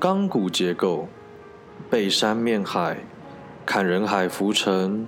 [0.00, 1.08] 钢骨结构，
[1.90, 2.98] 背山面海，
[3.66, 5.06] 看人海浮沉。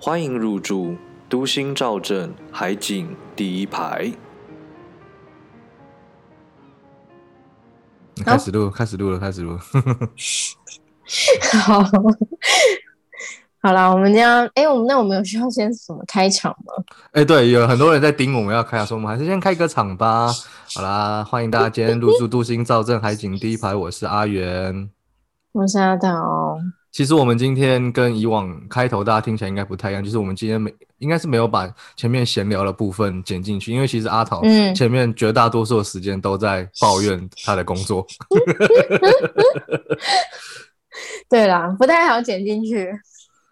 [0.00, 0.96] 欢迎入住
[1.28, 4.12] 都心兆镇海景第一排。
[8.24, 9.56] 开始录，开始录了，开始录。
[11.62, 11.82] 好，
[13.62, 16.72] 好啦，我们这样，哎、我们那我们有需要先什么开场吗？
[17.12, 20.30] 哎、对，有很多人在盯我们要开啊，说我们还是先开个场吧。
[20.74, 24.90] 好啦，欢迎大家今天入住都心兆镇海景第一排，我是阿元。
[25.52, 26.58] 我是阿桃，
[26.92, 38.06] 其实我们今天跟以往开头大家听起来应该不太一样，就是我们今天没应该是没有把前面闲聊的部分剪进去，因为其实阿桃嗯前面绝大多数的时间都在抱怨他的工作。
[41.30, 42.92] 对啦，不太好剪进去。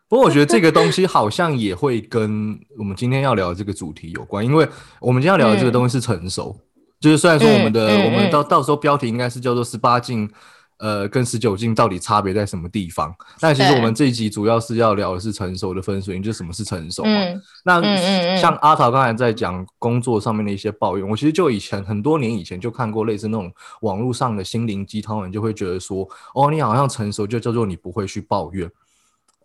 [0.09, 4.69] 不过我觉得这个东西好像也会跟我们今天要聊的这个主题有关，因为
[5.01, 6.57] 我们今天要聊的这个东西是成熟，
[7.00, 10.28] 就是虽然说我们的、嗯嗯我们嗯到到时候标题应该是叫做十八禁，
[10.78, 13.14] 呃，跟十九禁到底差别在什么地方？
[13.41, 17.10] 但其实我们这一集主要是要聊的是成熟的分水岭，就是什么是成熟嘛。
[17.10, 28.71] 嗯那像阿桃刚才在讲工作上面的一些抱怨，我其实就以前很多年以前就看过类似那种网络上的心灵鸡汤文，就会觉得说，哦，你好像成熟就叫做你不会去抱怨。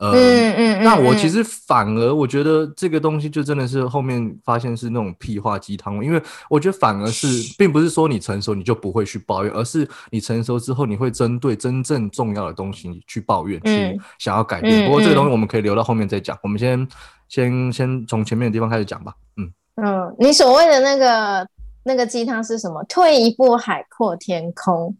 [0.02, 14.84] 呃，嗯嗯，那我其实实反而我觉得这个东西就真的是后面发现是那种屁话鸡汤，因为我觉得反而是并不是说你成熟你就不会去抱怨，而是你成熟之后你会针对真正重要的东西去抱怨，去嗯想要改变。
[14.84, 16.88] 嗯不过这个东西嗯我们可以留到后面再讲，我们先
[17.30, 19.14] 先先从前面的地方开始讲吧。
[19.38, 21.48] 嗯，嗯，你所谓的那个
[21.84, 22.84] 那个鸡汤是什么？
[22.86, 24.98] 退一步海阔天空，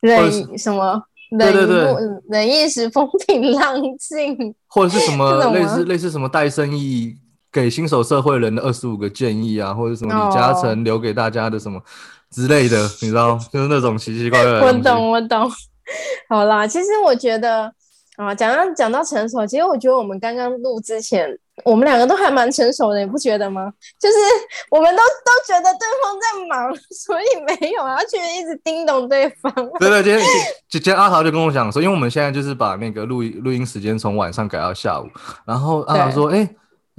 [0.00, 1.02] 或者忍什么？
[1.36, 1.98] 对对步，
[2.30, 4.54] 忍一时风 平浪静。
[4.68, 7.16] 或者是什么 类似类似什么带生意
[7.50, 11.80] 给新手社会人的二十五个建议啊，或者什么李嘉诚留给大家的什么
[12.30, 14.66] 之类的，你知道，就是那种奇奇怪怪的。
[14.66, 15.50] 我懂，我懂。
[16.28, 17.72] 好啦，其实我觉得
[18.18, 21.28] 啊，讲到讲到成熟，其实我觉得我们刚刚录之前，
[21.64, 23.72] 我们两个都还蛮成熟的，你不觉得吗？
[23.96, 24.16] 就是
[24.70, 29.52] 我们都都觉得对方在忙， 所以没有，要去一直叮咚对方。
[29.78, 30.26] 对对，今天
[30.68, 35.06] 今天阿桃就跟我讲说，因为我们现在就是把那个录音录音时间从晚上改到下午，
[35.46, 36.50] 然后阿桃说，哎、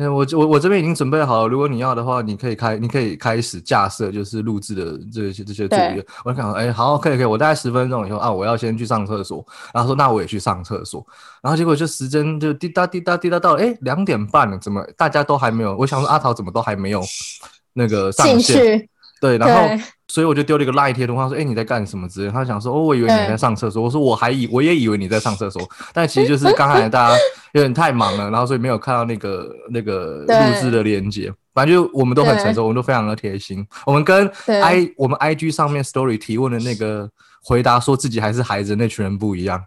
[0.01, 6.05] 嗯，我我我这边已经准备好了，如果你要的话，你可以开，你可以开始架设就是录制的这些这些作业。
[6.23, 11.05] 我就想说，哎、好，可以可以，我大概十分钟以后啊，我要先去上厕所，然后说那我也去上厕所，
[11.43, 15.75] 然后结果就时间就滴答滴答滴答到了，哎，两点半了，怎么大家都还没有？
[15.75, 17.03] 我想说阿桃怎么都还没有
[17.75, 18.89] 那个上兴线，趣，
[19.21, 25.61] 对，然后所以我就丢了一个赖贴图，他说：“哎、你在干什么之类？”他想说：“哦，我以为你在上厕所。”我说：“我还以我也以为你在上厕所，
[25.93, 27.15] 但其实就是刚才大家
[27.53, 31.31] 有点太忙了，然后所以没有看到那个那个对录制的链接。
[31.53, 33.65] 反正就我们都很成熟，我们都非常的贴心。
[33.85, 37.09] 我们跟 i 我们 IG 上面 Story 提问的那个
[37.43, 39.61] 回答说自己还是孩子那群人不一样。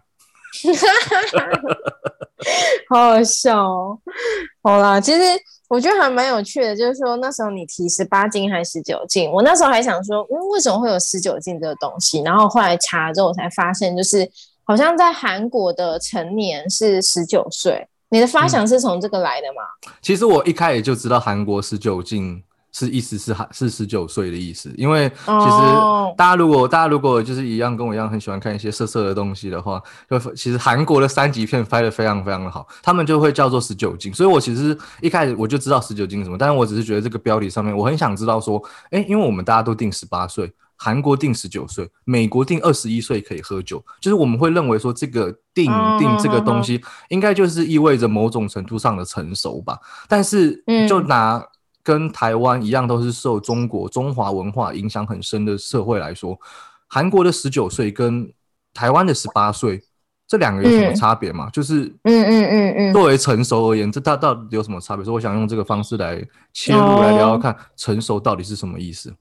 [2.89, 3.99] 好好笑哦。
[4.63, 5.19] 好啦，其实
[5.73, 12.21] 我觉得还蛮有趣的，就是说那时候你提十八禁还是十九禁，我那时候还想说，嗯，为什么会有十九禁这个东西？
[12.21, 14.29] 然后后来查之后，我才发现，就是
[14.65, 17.87] 好像在韩国的成年是十九岁。
[18.09, 19.63] 你的发想是从这个来的吗？
[19.99, 34.13] 其实我一开始就知道韩国十九禁是意思是还是十九岁的意思，因为其实哦大家如果大家如果就是一样跟我一样很喜欢看一些色色的东西的话，就其实韩国的三级片拍的非常非常的好，他们就会叫做十九禁。
[34.13, 38.61] 所以我其实一开始我就知道十九禁是什么，但是我只是觉得这个标题上面我很想知道说，
[38.91, 40.51] 哎，因为我们大家都定十八岁。
[40.75, 49.79] 韩国定十九岁，美国定二十一岁可以喝酒，就是我们会认为说这个定哦定这个东西，应该就是意味着某种程度上的成熟吧。
[50.09, 51.41] 但是嗯就拿
[51.83, 56.39] 跟台湾一样都是受中国中华文化影响很深的社会来说，
[56.87, 58.31] 韩国的十九岁跟
[58.73, 59.83] 台湾的十八岁
[60.27, 61.49] 这两个有什么嗯差别吗？
[61.51, 65.03] 就是嗯嗯嗯嗯，作为成熟而言，这它到底有什么差别？
[65.03, 69.13] 所以我想用这个方式来切入哦来聊聊看成熟到底是什么意思。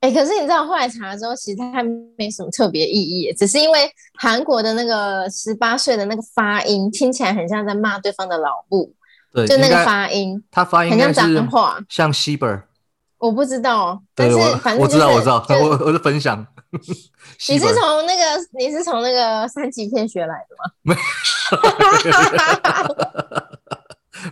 [0.00, 1.80] 哎、可是你知道后来查了之后，其实它
[2.18, 3.88] 没什么特别意义，只是因为
[4.18, 8.92] 韩国的那个十八岁的那个发音听起来很像在骂对方的老母，
[9.32, 10.42] 对，就那个发音。
[10.50, 12.66] 他发音很像应该话像西本儿。
[13.18, 16.44] 我不知道，哦但对，是我反正、就是、我知道，我知道，我 我是分享。
[17.48, 18.22] 你是从那个
[18.58, 20.94] 你是从那个三级片学来的吗？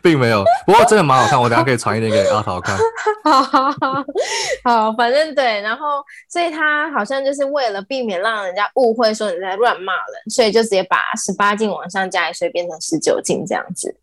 [0.03, 2.77] 并没有，不过真的蛮好看，我等一下可以传一点给阿桃看。
[3.25, 4.05] 好好好，
[4.65, 13.95] 好，反正对，然后所以他好像就是为了避免让人家误会说你在乱骂人，所以就直接把十八禁往上加一岁变成十九禁这样子。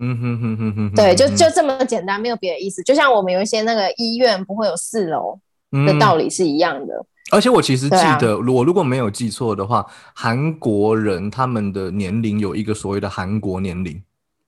[0.00, 2.82] 嗯哼哼哼哼，对，就就这么简单，没有别的意思。
[2.82, 5.38] 就像我们有一些那个医院不会有四楼
[5.70, 7.04] 的嗯道理是一样的。
[7.30, 9.84] 而且我其实记得，我如果没有记错的话，
[10.14, 14.02] 韩国人他们的年龄有一个所谓的韩国年龄，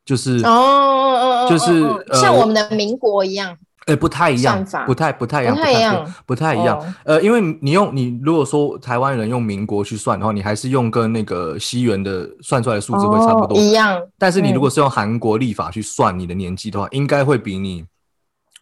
[0.05, 3.55] 就是哦哦哦，哦就是像我们的民国一样，
[3.87, 6.79] 呃，不太一样，不太不太一样，不太一样不太一样。
[6.79, 13.57] 哦呃，因为你用你如果说台湾人用民国去算的话，你还是用跟那个西元的算出来的数字会差不多。
[13.57, 14.01] 哦一样。
[14.19, 17.85] 但是你嗯如果是用韩国历法去算你的年纪的话，应该会比你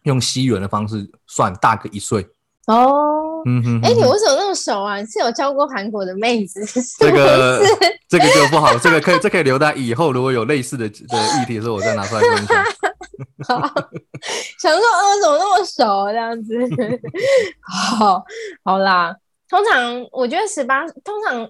[0.03, 2.25] 用西元的方式算大个一岁。
[2.67, 4.97] 哦，嗯哼哼哎，你哼为什么那么熟啊？
[4.97, 6.63] 你是有教过韩国的妹子？
[6.65, 7.59] 是这个
[8.07, 12.63] 这个就不好，这个可以这可以留在以后如果有类似的的议题的时候，我再拿出来分享。
[14.59, 16.53] 想说，呃，怎么那么熟这样子？
[17.61, 18.23] 好，
[18.63, 19.15] 好啦。
[19.47, 21.49] 通常我觉得十八，通常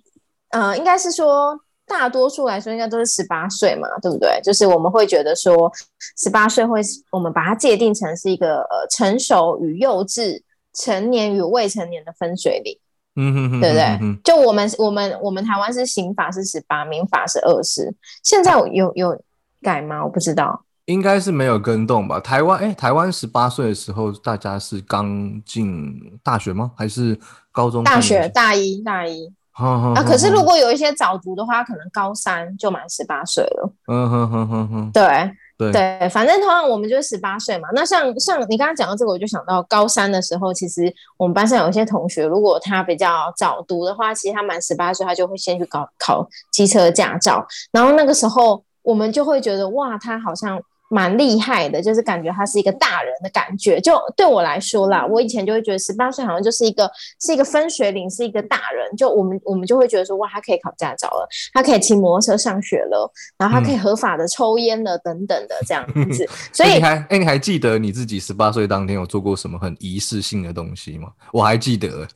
[0.51, 4.39] 呃，应该是说大多数来说应该都是十八岁嘛，对不对？
[4.42, 5.69] 就是我们会觉得说，
[6.18, 6.80] 十八岁会，
[7.12, 10.42] 我们把它界定成是一个呃成熟与幼稚、
[10.74, 12.80] 成年与未成年的分水岭。
[13.16, 13.83] 嗯哼哼，对不对？
[14.01, 17.94] 嗯就我们我们我们台湾是刑法是十八，民法是二十，
[18.24, 19.21] 现在有有有
[19.62, 20.06] 改吗？
[20.06, 20.63] 我不知道。
[20.89, 22.19] 应该是没有跟动吧？
[22.19, 25.94] 台湾哎，台湾十八岁的时候，大家是刚进
[26.24, 26.71] 大学吗？
[26.75, 27.18] 还是
[27.51, 27.83] 高中？
[27.83, 33.71] 大学大一大一啊啊，可是如果有一些早读的话，可能高三就满十八岁了。
[33.88, 37.69] 嗯哼哼哼哼，对对对，反正通常我们就是十八岁嘛。
[37.74, 47.45] 那像像你刚刚讲到这个，我就想到高三的时候，其实我们班上有一些同学，如果他比较早读的话，其实他满十八岁，他就会先去考考机车驾照。
[47.71, 50.59] 然后那个时候，我们就会觉得哇，他好像
[50.89, 53.80] 蛮厉害的，就是感觉他是一个大人的感觉。
[53.80, 56.89] 就对我来说啦，我以前就会觉得十八岁好像就是一个
[57.21, 58.95] 是一个分水岭，是一个大人。
[58.97, 66.27] 就我们我们就会觉得说哇，他可以考驾照了，他可以骑摩托车上学了，然后他可以合法的抽烟了，等等的这样 子。
[66.51, 71.09] 所以哎你还哎，你还记得你自己十八岁当天有做过什么很仪式性的东西吗？
[71.31, 72.07] 我还记得，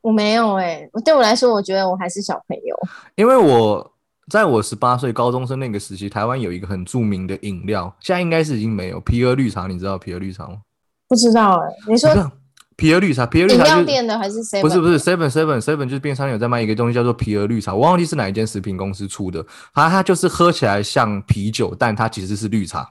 [0.00, 2.76] 我没有哎、我对我来说，我觉得我还是小朋友。
[3.16, 3.91] 因为我
[4.32, 10.54] 在我十八岁高中生那个时期，台湾有一个很著名的饮料，现在应该是已经没有皮尔绿茶，你知道皮尔绿茶吗？
[11.06, 12.08] 不知道哎、你说
[12.74, 14.62] 皮尔绿茶，皮尔绿饮料茶就是店的还是 seven？
[14.62, 19.44] 不是不是 seven seven seven 就是便利商店有在卖一个东西叫做皮尔绿茶，我忘记是哪一间食品公司出的，
[19.74, 22.88] 反正它就是喝起来像啤酒，但它其实是绿茶，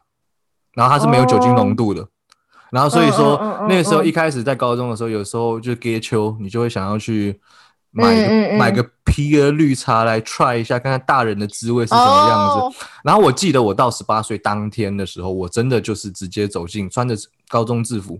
[0.75, 2.07] 然后它是没有酒精浓度的。
[2.69, 7.41] 然后所以说、那个时候嗯一开始在高中的时候，有时候就 get 秋，你就会想要去
[7.91, 12.59] 买一个、嗯嗯嗯买个皮尔绿茶来 try 一下，看看大人的滋味是什么样子。
[12.59, 12.73] 哦
[13.03, 17.15] 然后我记得我到十八岁当天的时候，我真的就是直接走进穿着
[17.49, 18.19] 高中制服，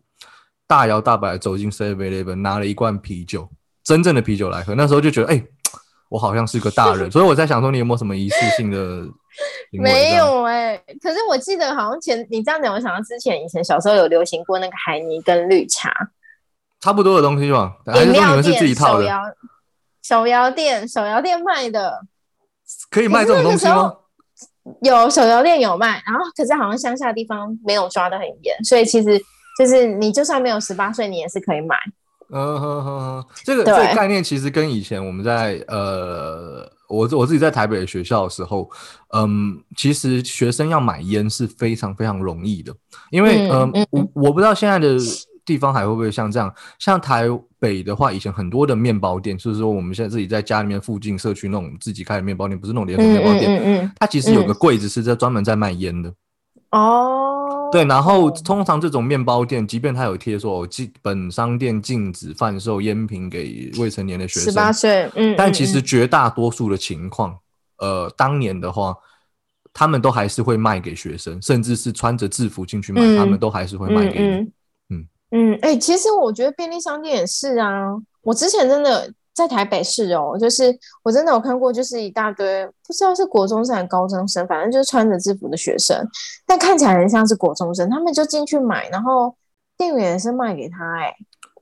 [0.68, 3.48] 大摇大摆走进 Seven Eleven，拿了一罐啤酒，
[3.84, 4.74] 真正的啤酒来喝。
[4.74, 5.44] 那时候就觉得，哎、
[6.10, 7.10] 我好像是个大人。
[7.12, 9.08] 所以我在想说，你有没有什么仪式性的？
[9.72, 15.94] 没，有哎、可是我记得好像前你这样讲，我想到之前以前小时候有流行过那个海泥跟绿茶
[16.80, 17.78] 差不多的东西吧？
[17.86, 19.06] 还是说你们是自己店、套的？
[20.12, 22.02] 手摇店、手摇店卖的，
[22.90, 23.94] 可以卖这种东西吗？
[24.82, 29.18] 有手摇店有卖，然后可是好像乡下地方没有抓得很严，所以其实
[29.58, 31.78] 就是你就算没有十八岁，你也是可以买。
[32.34, 38.70] 嗯哼哼哼，这个这个概念其实跟以前我们在呃，我我自己在台北的学校的时候，
[39.14, 42.74] 嗯，其实学生要买烟是非常非常容易的，
[43.12, 44.98] 因为嗯嗯，我我不知道现在的
[45.46, 47.26] 地方还会不会像这样，像台
[47.60, 56.14] 北的话，以前很多的面包店，就是说我们现在自己在家里面附近社区那种自己开的面包店，不是那种连锁嗯面包店，嗯嗯嗯，它其实有个柜子是在专门在卖烟的。
[56.72, 67.38] 哦，对，然后通常这种面包店，即便它有贴说哦禁本商店禁止贩售烟品给未成年的学生，十八岁，嗯，但其实绝大多数的情况，
[67.80, 68.96] 呃，当年的话，
[69.74, 73.40] 他们都还是会卖给学生，甚至是穿着制服进去买，他们嗯。
[73.40, 74.28] 都还是会卖给你。
[74.28, 74.52] 嗯嗯
[75.32, 77.96] 嗯，哎、其实我觉得便利商店也是啊。
[78.22, 86.06] 我之前真的在台北市哦，就是我真的有看过，就是一大堆不知道是国中生还是高中生，反正就是穿着制服的学生，
[86.46, 89.34] 但看起来很像是国中生，他们就进去买，然后
[89.78, 91.16] 店员也是卖给他、哎，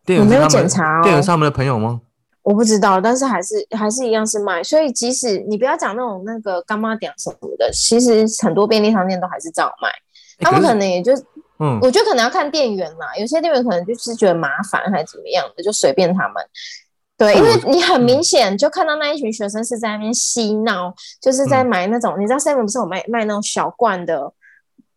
[0.07, 2.01] 有没有店员是他们检查哦店员是他们的朋友吗？
[2.41, 9.89] 我不知道，但是还是还是一样是卖，所以即使你不要讲那种那个干妈点什么的，其实很多便利商店都还是照卖，
[10.39, 11.13] 他们可能也就
[11.59, 16.35] 嗯，我觉得可能要看店员啦，有些店员可能就是觉得麻烦还是怎么样的，就随便他们。
[17.17, 24.31] 对，因为你很明显就看到那一群学生是在那边嬉闹，就是在买那种，你知道 Seven 不是有卖卖那种小罐的、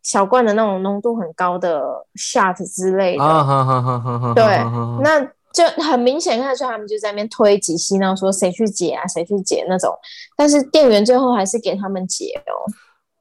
[0.01, 1.83] 小罐的那种浓度很高的
[2.15, 4.45] shot 之类的，啊对
[5.01, 5.19] 那
[5.51, 9.93] 就很明显看得出他们就在那边推挤嬉闹，说谁去解啊，谁去解那种，
[10.37, 12.71] 但是店员最后还是给他们解哦。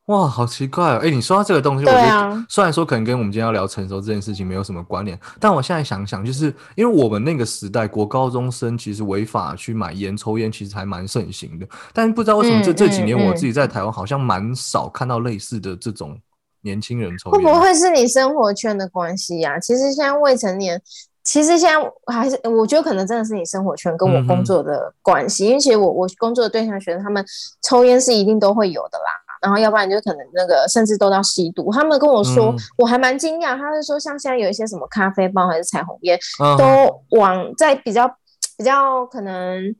[0.06, 1.00] 哇，好奇怪哦！
[1.00, 11.66] 哎，你说到这个东西，我觉得啊虽然说可能跟我们今天要聊成熟这件事情没有什么关联，但我现在想想，就是因为我们那个时代，国高中生其实违法去买烟、抽烟，其实还蛮盛行的。
[11.92, 16.18] 但不知道为什么这、嗯这几年嗯我自己在台湾好像蛮少看到类似的这种
[16.62, 17.60] 年轻人抽烟会不。
[17.60, 20.82] 会是你生活圈的关系呀、其实现在未成年，
[21.22, 27.24] 其实现在还是我觉得可能真的是你生活圈跟我工作的关系，因为其实我我工作的对象学生他们
[27.62, 29.04] 抽烟是一定都会有的啦。
[29.42, 31.70] 然后要不然就可能那个甚至都到吸毒。
[31.72, 38.08] 他们跟我说，嗯我还蛮惊讶，他是说像现在有一些什么咖啡包还是彩虹烟，嗯都往在比较
[38.56, 39.74] 比较可能，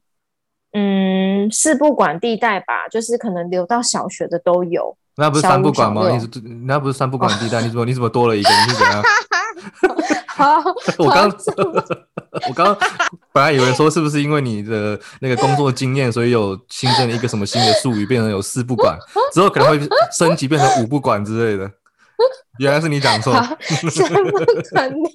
[0.73, 4.97] 嗯，四不管地带吧，就是可能留到小学的都有。
[5.17, 6.09] 那不是三不管吗？
[6.11, 7.61] 你那不是三不管地带？
[7.63, 8.49] 你怎么你怎么多了一个？
[8.51, 9.03] 你是怎样？
[10.27, 10.63] 好，
[10.99, 11.29] 我刚
[12.49, 12.77] 我刚
[13.33, 18.97] 本来以为说是不是因为你的那个工作经验，所以有新增了一个什么新的术语，变成有四不管，
[19.33, 21.71] 之后可能会升级变成五不管之类的。
[22.59, 23.57] 原来是你讲错，好，
[23.91, 24.31] 三不
[24.73, 25.11] 管地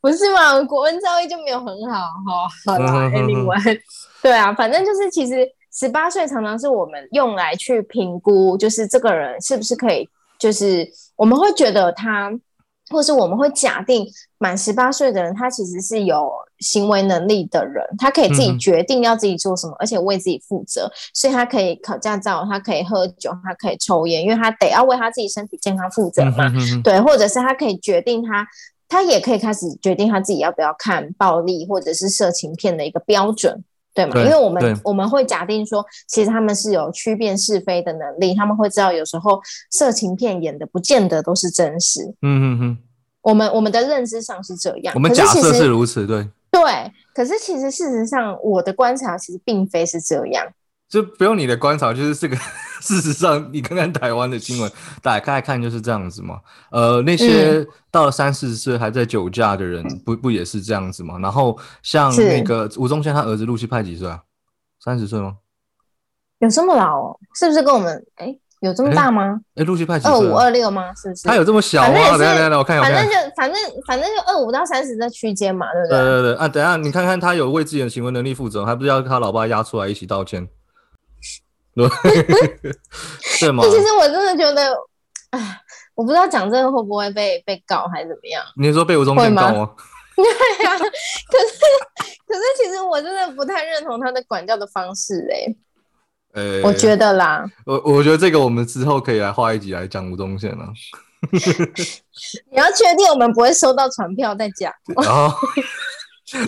[0.00, 0.60] 不是嘛？
[0.64, 2.48] 国文造诣就没有很好哈。
[2.66, 3.80] 好啦嗯哼哼哼，anyway，
[4.22, 12.32] 对啊，反正就是其实十八岁常常是我们用来去评估，就是这个人是不是可以，就是我们会觉得他，
[12.90, 14.06] 或是我们会假定
[14.38, 26.46] 满十八岁的人，他其实是有行为能力的人，他可以自己决定要自己做什么，而且为自己负责，所以他可以考驾照，他可以喝酒，他可以抽烟，因为他得要为他自己身体健康负责嘛。
[26.46, 28.46] 嗯哼哼对，或者是他可以决定他，
[28.88, 33.64] 他也可以开始决定他自己要不要看暴力或者是色情片的一个标准，
[33.94, 34.12] 对吗？
[34.12, 42.02] 对因为我们我们会假定说，其实他们是有区辨是非的能力，他们会知道有时候色情片演的不见得都是真实。
[42.22, 42.78] 嗯嗯嗯，
[43.22, 46.60] 我们我们的认知上是这样，我们假设是如此，对，对，
[47.14, 50.44] 可是其实事实上，我的观察其实并非是这样。
[50.94, 52.36] 就不用你的观察，就是这个。
[52.84, 54.70] 事实上，你看看台湾的新闻，
[55.00, 56.38] 打开来看就是这样子嘛。
[56.70, 61.18] 呃，那些嗯到了三四十岁还在酒驾的人，不不也是这样子嘛？
[61.18, 64.20] 然后像那个吴宗宪他儿子陆续派几岁啊？
[64.84, 65.36] 三十岁吗？
[66.40, 67.18] 有这么老哦？
[67.34, 69.40] 是不是跟我们哎有这么大吗？
[69.54, 70.14] 哎，陆续派几岁啊？
[70.14, 70.92] 二五二六吗？
[70.94, 71.26] 是不是？
[71.26, 71.94] 他有这么小吗？
[72.18, 73.02] 等下等下，我看一下，反。
[73.02, 75.98] 正就反正反正就二五到三十这区间嘛，对不对？
[75.98, 76.48] 对对对啊！
[76.48, 80.46] 等下，你看看他有为自己的行为能力负责，还不是要他老爸押出来一起道歉？
[81.74, 81.88] 对
[83.40, 83.64] 对吗？
[83.64, 84.74] 其实我真的觉得，
[85.30, 85.60] 哎，
[85.94, 88.44] 我不知道讲这个会不会被被告还是怎么样。
[88.56, 89.70] 你是说被吴宗宪告吗？
[90.16, 90.24] 对
[90.66, 90.92] 啊，可是
[92.26, 95.56] 可是其实我真的不太认同他的管教的方式、欸，
[96.34, 100.68] 呃，我觉得啦，我我觉得这个我们之后可以来画一集来讲吴宗宪了。
[102.52, 104.72] 你要确定我们不会收到传票再讲。
[105.02, 105.34] 然后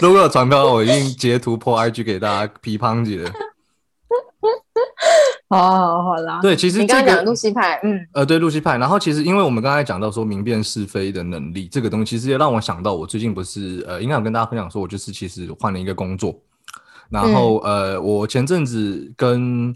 [0.00, 3.25] 如果有传票，我一定截图破 IG 给大家批判解
[5.49, 5.57] 的。
[5.57, 8.76] 好好好啦，对，其实这你刚刚讲个露西派，嗯呃，对，路西派。
[8.79, 16.37] 然后其实，因为我们刚才讲到说明辨是非的能力，这个东西其实也让我想到，我最近不是呃，应该有跟大家分享说，我就是其实换了一个工作，
[17.09, 19.75] 然后、呃，我前阵子跟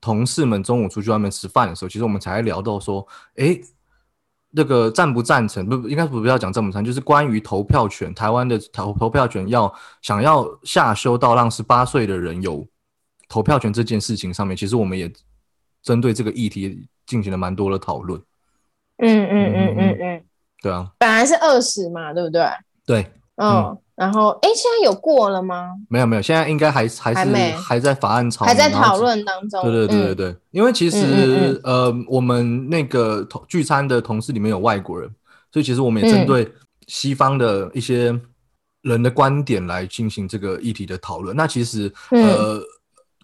[0.00, 3.60] 同事们中午出去外面吃饭的时候，其实我们才聊到说，诶，
[4.50, 5.66] 那个赞不赞成？
[5.66, 9.72] 不，应该不不要讲赞不赞，就是关于投票权，台湾的投投票权要
[10.02, 12.66] 想要下修到让十八岁的人有
[13.28, 15.12] 投票权这件事情上面，其实我们也
[15.82, 18.20] 针对这个议题进行了蛮多的讨论。
[18.98, 20.24] 嗯嗯嗯嗯嗯，
[20.60, 22.42] 对啊，本来是二十嘛，对不对？
[22.84, 23.06] 对，
[23.36, 25.70] 嗯，然后哎，现在有过了吗？
[25.88, 27.52] 没有没有，现在应该还还是还没。
[27.52, 29.62] 还在法案草拟，还在讨论当中。
[29.62, 30.16] 对对对对嗯。
[30.16, 35.08] 对，因为其实、嗯嗯呃，我们那个同聚餐的同事里面有外国人，
[35.52, 36.26] 所以其实我们也针嗯。
[36.26, 36.52] 对
[36.88, 38.18] 西方的一些
[38.82, 41.36] 人的观点来进行这个议题的讨论。
[41.36, 42.24] 那其实、嗯。
[42.24, 42.62] 呃，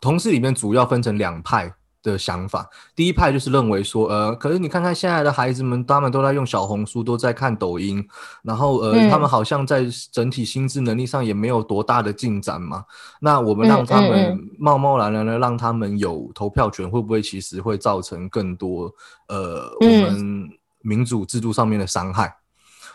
[0.04, 1.74] 同事里面主要分成两派。
[2.04, 8.06] 的想法，第一派就是认为说，呃，可是你看看现在的孩子们，他们都在用小红书，都在看抖音，
[8.42, 12.84] 然后呃，嗯他们好像在整体心智能力上也没有多大的进展嘛。
[13.22, 18.92] 那我们让他们贸贸然然的让他们有投票权，会不会其实会造成更多
[19.28, 20.50] 呃我嗯们
[20.82, 22.36] 民主制度上面的伤害？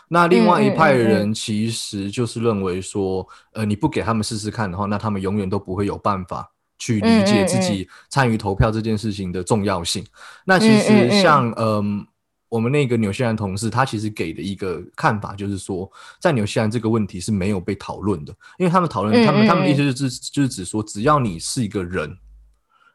[0.06, 6.48] 那另外一派的人其实就是认为说，呃，你不给他们试试看的话，那他们永远都不会有办法
[6.80, 10.04] 去理解自己参与投票这件事情的重要性。
[10.44, 12.04] 那其实嗯像嗯。
[12.50, 22.12] 我们那个纽西兰同事，他其实给的一个看法就是说，在纽西兰这个问题是没有被讨论的，因为他们讨论，他们他们的意思就是就是指说，只要你是一个人，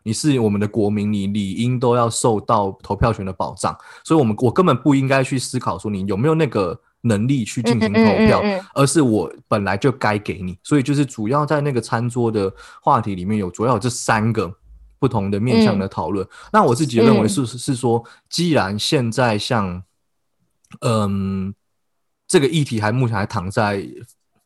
[0.04, 3.74] 你是我们的国民，你理应都要受到投票权的保障。
[4.04, 10.58] 所以，我们我根本不应该去思考说你有没有那个能力去进行投票，嗯嗯嗯嗯而是我本来就该给你。
[10.64, 14.48] 所以，就是主要在那个餐桌的话题里面有主要有这三个
[15.00, 16.28] 不不同的面向的讨论。
[16.52, 19.84] 那我自己认为是是说，既然现在像，
[20.82, 21.54] 嗯，
[22.28, 23.88] 这个议题还目前还躺在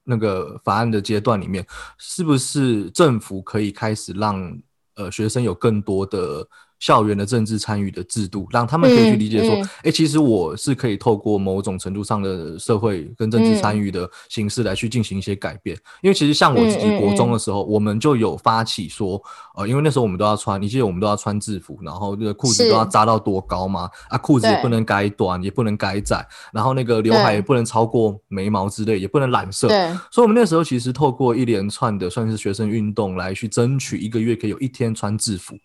[0.04, 1.66] 那个法案的阶段里面，
[1.98, 4.60] 是不是政府可以开始让
[4.96, 6.46] 呃学生有更多的？
[6.79, 15.77] 校园的政治参与的制度，让他们可以去理解说，哎，其实我是可以透过某种程度上的社会跟政治参与的形式来去进行一些改变。
[16.01, 19.21] 因为其实像我自己国中的时候，我们就有发起说，
[19.55, 23.89] 呃，因为那时候我们都要穿，你记得我们都要穿制服，然后这个裤子都要扎到多高吗？
[24.07, 29.67] 啊，裤子也不能改短，也不能改窄，然后那个刘海也不能超过眉毛之类，也不能染色。
[30.12, 35.55] 所以我们那时候其实透过一连串的算是学生运动来去争取一个月可以有一天穿制服。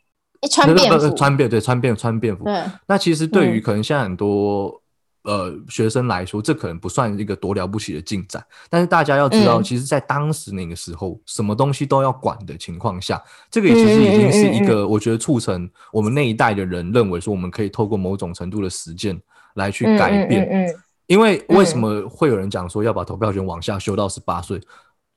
[0.48, 2.44] 穿便服，穿便对穿便穿便服。
[2.44, 4.80] 对，那其实对于可能现在很多
[5.24, 8.44] 呃学生来说，这可能不算一个多了不起的进展。
[8.68, 19.18] 但是大家要知道，其实，在当时那个时候，什么东西都要管的情况下，这个也其实已经是一个我觉得促成我们那一代的人认为说，我们可以透过某种程度的实践
[19.54, 20.46] 来去改变。
[20.50, 20.74] 嗯，
[21.06, 24.60] 因为为什么会有人讲说要把投票权往下修到十八岁？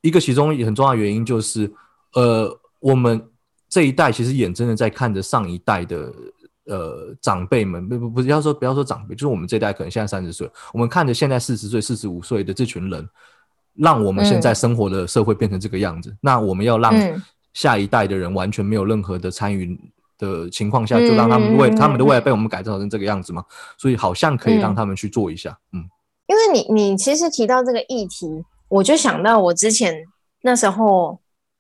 [0.02, 1.72] 一个其中很重要的原因就是，
[2.14, 3.22] 呃，我们。
[3.70, 6.14] 这一代其实眼睁睁在看着上一代的
[6.68, 13.08] 呃长辈们，不不不要说不要说长辈，就是我们这代可能现在三十岁，我们看着现在四十岁、四十五岁的这群人，
[13.76, 16.16] 让我们现在生活的社会变成这个样子。
[16.22, 16.94] 那我们要让
[17.54, 19.78] 下一代的人完全没有任何的参与
[20.18, 23.44] 的情况下，就让他们为他们的未来被我们改造成这个样子吗？
[23.78, 25.84] 所以好像可以让他们去做一下，嗯。
[26.28, 29.94] 因为你你其实提到这个议题，我就想到我之前
[30.42, 31.20] 那时候。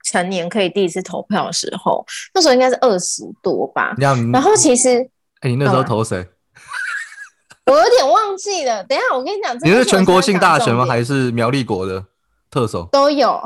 [0.09, 3.93] 成年可以第一次投票的时候，那时候应该是二十多吧。
[3.97, 4.99] 然后其实，
[5.41, 6.25] 哎，你那时候投谁？
[7.65, 8.83] 我有点忘记了。
[8.85, 10.85] 等一下，我跟你讲，你是全国性大选吗？
[10.85, 12.03] 还是苗栗国的
[12.49, 12.87] 特首？
[12.91, 13.39] 都有，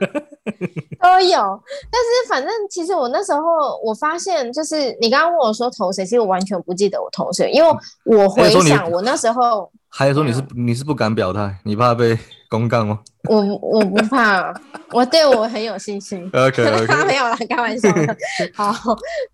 [1.02, 1.62] 都有。
[1.90, 3.40] 但是反正其实我那时候
[3.84, 7.70] 我发现，就是你刚刚问我说投谁，其实我完全不记得我投谁，因为
[8.04, 9.70] 我回想我那时候。
[9.90, 12.16] 还有说你是你是不敢表态，你怕被
[12.48, 13.00] 公干吗？
[13.28, 14.54] 我我不怕，
[14.92, 16.24] 我对我很有信心。
[16.32, 18.16] OK OK，没有啦，开玩笑的。
[18.54, 18.74] 好，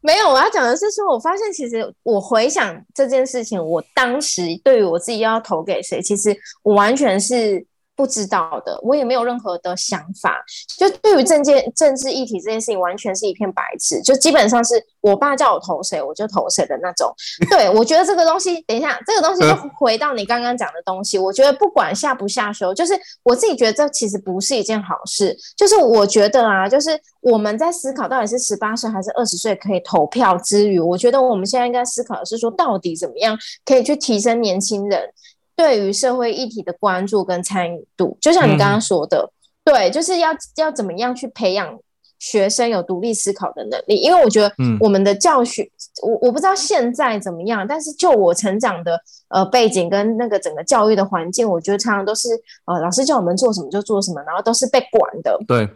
[0.00, 7.64] 没有，我要讲的是说，我发现其实我回想这件事情，我当时对于我自己要投给谁，其实我完全是。
[7.96, 10.44] 不知道的，我也没有任何的想法。
[10.76, 14.02] 就对于政界、政治议题这件事情，完全是一片白纸。
[14.02, 17.10] 就基本上是我爸叫我投谁，我就投谁的那种。
[17.50, 21.18] 对我觉得这个东西，等一下，这个东西就回到你刚刚讲的东西。
[21.18, 25.34] 我觉得不管下不下手，就是我自己觉得这其实不是一件好事。
[25.56, 26.90] 就是我觉得啊，就是
[27.22, 35.10] 我们在思考到底是十八岁还是二十岁可以投票之余，我觉得我们现在应该思考的是说，到底怎么样可以去提升年轻人。
[35.56, 39.32] 对于社会议题的关注跟参与度，就像你刚刚说的，
[39.64, 41.78] 对，就是要要怎么样去培养
[42.18, 43.96] 学生有独立思考的能力？
[43.96, 45.66] 因为我觉得我们的教学，
[46.02, 52.28] 我我不知道现在怎么样，但是就我成长的呃背景跟那个整个教育的环境，我觉得常常都是
[52.66, 55.38] 呃老师叫我们做什么就做什么，然后都是被管的。
[55.48, 55.66] 对，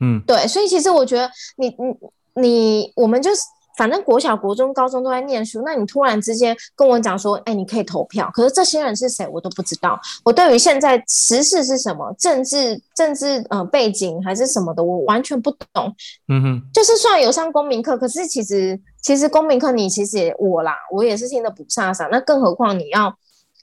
[0.00, 3.42] 嗯，对，所以其实我觉得你你你我们就是。
[3.78, 9.96] 反正国小、国中、高中都在念书，那你突然之间跟我讲说，哎，你可以投票，可是这些人是谁，我都不知道。
[10.24, 15.94] 我对于现在时事是什么，政治、政治呃背景还是什么的，我完全不懂。
[16.26, 22.08] 嗯哼，就是虽然有上公民课，可是其实其实公民课你其实也我啦，我也是听得不飒飒。
[22.10, 23.14] 那更何况你要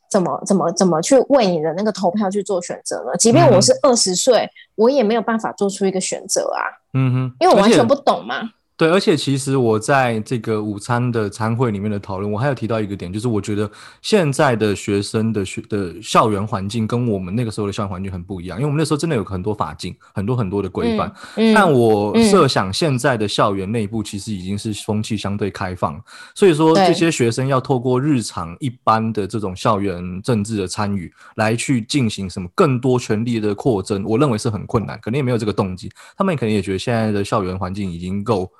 [0.09, 3.17] 怎么怎么怎么去为你的那个投票去做选择呢？
[3.19, 6.63] 即便我是二十岁，我也没有办法做出一个选择啊。
[6.93, 8.49] 嗯哼，因为我完全不懂嘛。
[8.77, 21.09] 对，而且其实我在这个午餐的餐会里面的讨论，我还有提到一个点，就是我觉得现在的学生的学的校园环境跟我们那个时候的校园环境很不一样，因为我们那时候真的有很多法禁，很多很多的规范。
[21.53, 25.97] 但我设想现在的校园内部其实已经是风气相对开放，
[26.35, 35.89] 所以说这些学生要透过日常一般的这种校园政治的参与来去进行什么更多权力的扩增，我认为是很困难，可能也没有这个动机。
[36.17, 38.51] 他们可能也觉得现在的校园环境已经够。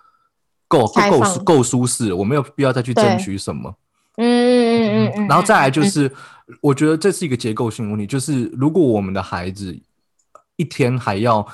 [0.67, 3.73] 够够舒够舒适，我没有必要再去争取什么。
[4.17, 5.27] 嗯嗯嗯嗯。
[5.27, 6.11] 然后再来就是，
[6.61, 9.77] 我觉得这是一个结构性问题，就是如果我们的孩子
[10.55, 11.45] 一天还要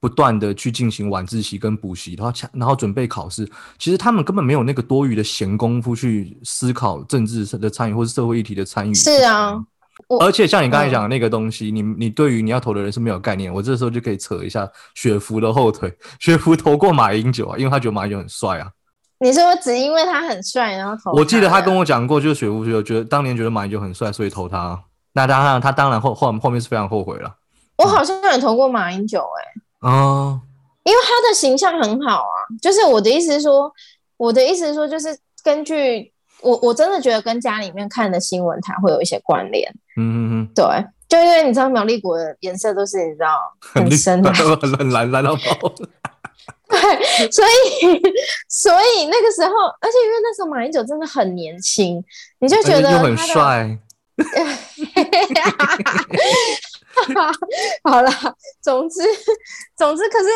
[0.00, 8.94] 不断的去进行晚自习跟补习，然后然后准备考试，其实他们根本没有那个多余的闲工夫去思考政治的参与或是社会议题的参与。
[8.94, 9.62] 是啊。
[10.20, 13.52] 而且像你刚才讲的那个东西，你你对于你要投的人是没有概念。
[13.52, 15.92] 我这时候就可以扯一下雪芙的后腿。
[16.18, 18.70] 雪芙投过马英九啊，因为他觉得马英九很帅啊。
[19.22, 21.12] 你说只因为他很帅，然后投？
[21.12, 24.82] 我记得他跟我讲过，就是雪芙觉得当年觉得马英九很帅，所以投他。
[25.12, 27.34] 那当然，他当然后后后面是非常后悔了。
[27.76, 29.88] 我好像有投过马英九，哎。
[29.90, 30.40] 啊，
[30.84, 32.36] 因为他的形象很好啊。
[32.62, 33.70] 就是我的意思是说，
[34.16, 36.09] 我的意思是说，就是根据
[36.42, 39.70] 我我真的觉得跟家里面看的新闻台会有一些关联。
[39.96, 40.64] 嗯嗯嗯，对，
[41.08, 44.32] 就因为你知道苗栗国的颜色都是你知道 很深的，
[44.78, 45.72] 很蓝蓝到爆。
[46.70, 48.00] 对，所以
[48.48, 49.50] 所以那个时候，
[49.80, 52.02] 而且因为那时候马英九真的很年轻，
[52.38, 53.76] 你就觉得又很帅。
[57.82, 58.12] 好啦，
[58.62, 59.02] 总之
[59.76, 60.28] 总之，可是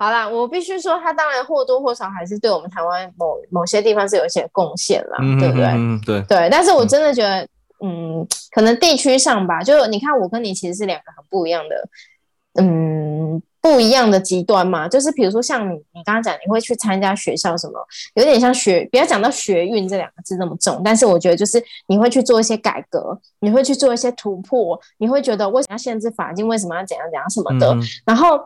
[0.00, 5.66] 好啦，我必须说，他当然或多或少还是对我们台湾某某些地方是有一些贡献啦，对不对？
[5.66, 7.46] 嗯对对，但是我真的觉得，
[7.84, 11.88] 嗯，可能地区上吧，就你看，我跟你其实是两个很不一样的，
[12.62, 13.42] 嗯。
[13.62, 17.78] 不一样的极端嘛，就是比如说像你，你刚刚讲你会去参加学校什么，
[18.14, 27.76] 有点像学，不要讲到学运这两个字那么重，但是我觉得就是你会去做一些改革，你会去做一些突破，你会觉得为什么要限制法禁，为什么要怎样怎样什么的。
[28.06, 28.40] 然后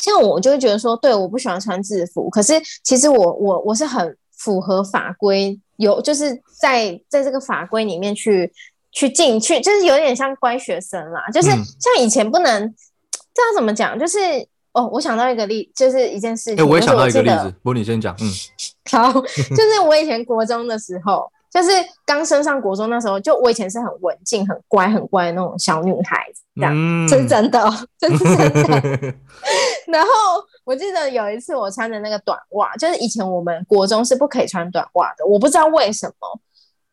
[0.00, 8.52] 像我就会觉得说，对，我不喜欢穿制服，可是其实我我我是很符合法规，有就是在在这个法规里面去
[8.92, 12.74] 去进去，就是有点像乖学生啦，就是像以前不能。
[13.32, 13.96] 这样怎么讲？
[13.96, 14.18] 就是
[14.72, 16.56] 哦，我想到一个例，就是一件事情。
[16.58, 18.14] 哎，我也想到一个例子，不过你先讲。
[18.20, 18.28] 嗯，
[18.90, 21.70] 好，就是我以前国中的时候，就是
[22.06, 26.74] 刚升上国中那时候，就我以前是很文静、很乖、很乖的那种小女孩子，这样，
[27.08, 29.14] 这是真的，这是真的。
[29.88, 30.10] 然后
[30.64, 36.40] 我记得有一次我穿的那个短袜，就是以前我们国中是不可以穿短袜的，我不知道为什么。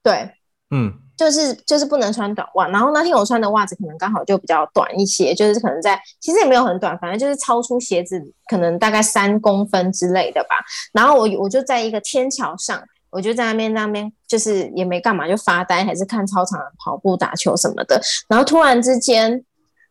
[0.02, 0.32] 对，
[0.72, 0.94] 嗯。
[1.18, 10.58] 就是就是不能穿短袜，然后那天我穿的袜子可能刚好就比较短一些，就是可能在其实也没有很短，反正就是超出鞋子可能大概三公分之类的吧。
[10.94, 12.80] 然后我我就在一个天桥上，
[13.18, 18.00] 我就在那边那边就是也没干嘛，就发呆还是看操场跑步打球什么的。
[18.30, 19.44] 然后突然之间，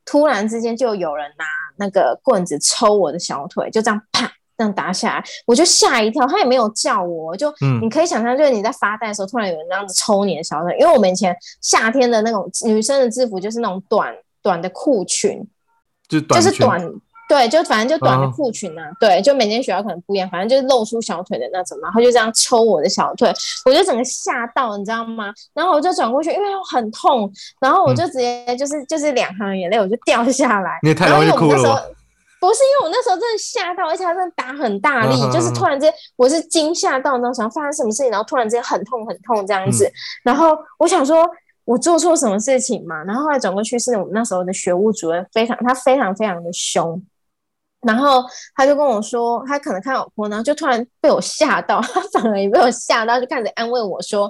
[0.05, 1.45] 突然之间就有人拿
[1.77, 4.33] 那个棍子抽我的小腿，就这样啪。
[4.59, 6.27] 这样打下来，我就吓一跳。
[6.27, 10.75] 他也没有叫我，就你可以想象，就是你在发呆的时候，突然有人这样子抽你的小腿。
[10.81, 15.47] 因为我们以前夏天的那种女生的制服就是那种短短的裤裙，
[16.09, 16.81] 就就是短，
[17.29, 21.79] 对，就反正就短的裤裙啊，对，就每间学校可能不一样，反正就是露出小腿的那种。
[21.83, 23.33] 然后就这样抽我的小腿，
[23.65, 25.33] 我就整个吓到，你知道吗？
[25.55, 30.79] 然后我就转过去，因为很痛，然后我就直接就是就是两行眼泪，我就掉下来。
[30.83, 31.93] 你也太容易哭了。
[32.39, 39.91] 不是因为我那时候真的吓到，而且他真的打很大力，就是突然间我是惊吓到，然后想发生什么事情，然后突然间很痛很痛这样子，
[40.23, 41.27] 然后我想说
[41.65, 47.03] 我做错什么事情嘛，然后后来转过去是我们那时候的学务主任，非常他非常非常的凶，
[47.83, 54.27] 然后他就跟我说，他可能看我哭，然后就突然被我吓到， 他反而也被我吓到，就开始安慰我说，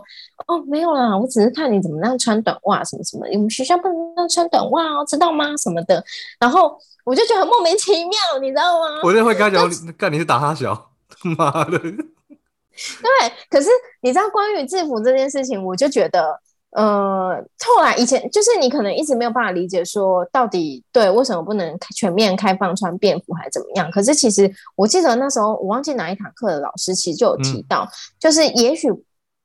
[0.47, 5.57] 哦没有啦，我只是看你怎么样穿短袜什么什么，我们学校不能穿短袜哦，知道吗？
[5.57, 6.05] 什么的，
[6.39, 6.77] 然后。
[7.07, 9.01] 我就觉得很莫名其妙，你知道吗？
[9.05, 10.91] 我就会跟他讲，干你是打他小，
[11.39, 11.79] 妈的！
[11.79, 13.71] 对，可是
[14.03, 16.37] 你知道关于制服这件事情，我就觉得，
[16.73, 23.91] 呃，后来以前就是你可能一直没有办法理解，说到底对为什么不能全面开放穿便服还是怎么样？
[23.91, 28.89] 可是其实我记得那时候我忘记哪一堂课的老师其实就有提到，就是也许，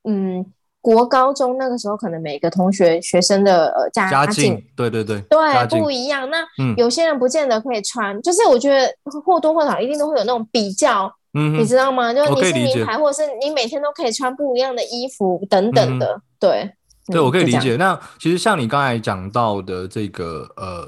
[0.03, 0.45] 嗯。
[0.83, 6.27] 国高中那个时候，可能每个同学学生的呃家境，对对对，对不一样。
[6.31, 6.43] 那
[6.75, 8.91] 有些人不见得可以穿，就是我觉得
[9.23, 12.11] 或多或少一定都会有那种比较，嗯，你知道吗？
[12.11, 16.73] 就是你是名牌，或者是你每天都可以穿不一样的衣服等等的，对。
[17.07, 17.75] 对，我可以理解。
[17.75, 20.85] 那其实像你刚才讲到的这个呃。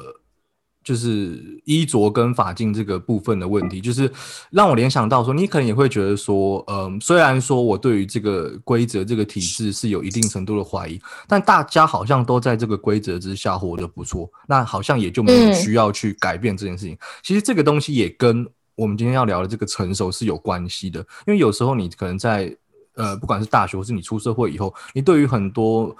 [0.86, 4.12] 就是衣着跟法镜这个部分的问题，就是
[4.52, 16.97] 让我联想到说，你可能也会觉得说，嗯，虽然说我对于这个规则、这个体制是有一定程度的怀疑，但大家好像都在这个规则之下活得不错，那好像也就没有需要去改变这件事情。
[17.23, 18.45] 其实这个东西也跟
[18.76, 22.54] 我们今天要聊的这个成熟是有关系的，因为有时候你可能在
[22.95, 25.95] 呃，不管是大学或是你出社会以后，你对于很多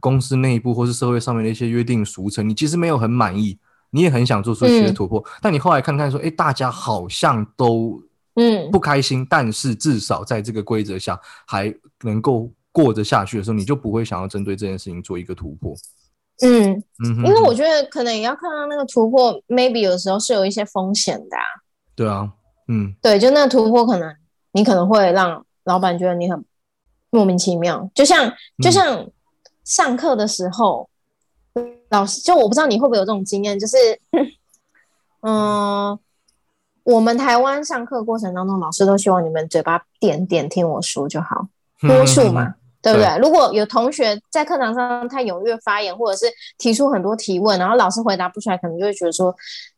[0.00, 3.58] 公司内部或是社会上面的一些约定俗成，你其实没有很满意。
[3.90, 8.02] 你也很想做出一些突破，但你后来看看说，哎，大家好像都
[8.34, 15.72] 嗯不开心，但是至少在这个规则下还能够过得下去的时候，你就不会想要针对这件事情做一个突破。
[16.42, 16.72] 嗯
[17.04, 21.36] 嗯，因为我觉得可能也要看到那个突破，maybe 有时候是有一些风险的。
[21.36, 21.46] 啊
[21.94, 22.28] 对啊，
[22.66, 24.12] 嗯，对，就那个突破可能
[24.50, 26.44] 你可能会让老板觉得你很
[27.10, 29.06] 莫名其妙，就像就像
[29.64, 30.88] 上课的时候。
[31.90, 33.76] 老师，就我不知道你会不会有这种经验，就是，
[35.22, 35.96] 嗯，
[36.82, 41.46] 我们台湾上课过程当中，老师都希望你们嘴巴点点听我说就好，
[41.82, 43.16] 多数嘛，对不对？
[43.18, 46.26] 如果有同学在课堂上太踊跃发言，或者是
[46.58, 49.32] 提出很多提问，然后老师回答不出来，可能就会觉得说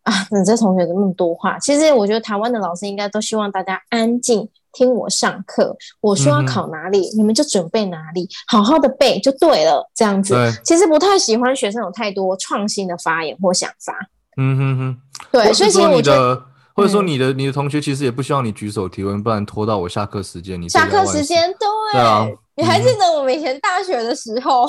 [0.04, 1.58] 啊，你这同学怎么那么多话？
[1.58, 10.36] 其实我觉得台湾的老师应该都希望大家安静听我上课，我说要考哪里，你们就准备哪里，好好的背就对了，这样子。
[10.62, 13.94] 其实不太喜欢学生有太多创新的发言或想法。
[14.36, 14.98] 嗯哼哼。
[15.32, 16.42] 对，所以其实我觉得。
[16.74, 24.68] 或者说嗯你的你的同学其实也不希望你举手提问，不然拖到我下课时间，你下课时间，对，对啊你还记得我们以前大学的时候？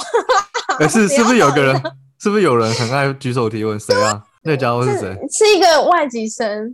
[0.80, 1.76] 哎，是是不是有个人，
[2.18, 3.78] 是不是有人很爱举手提问？
[3.78, 4.24] 谁啊？
[4.44, 5.20] 那个家伙是谁？
[5.30, 6.74] 是是一个外籍生，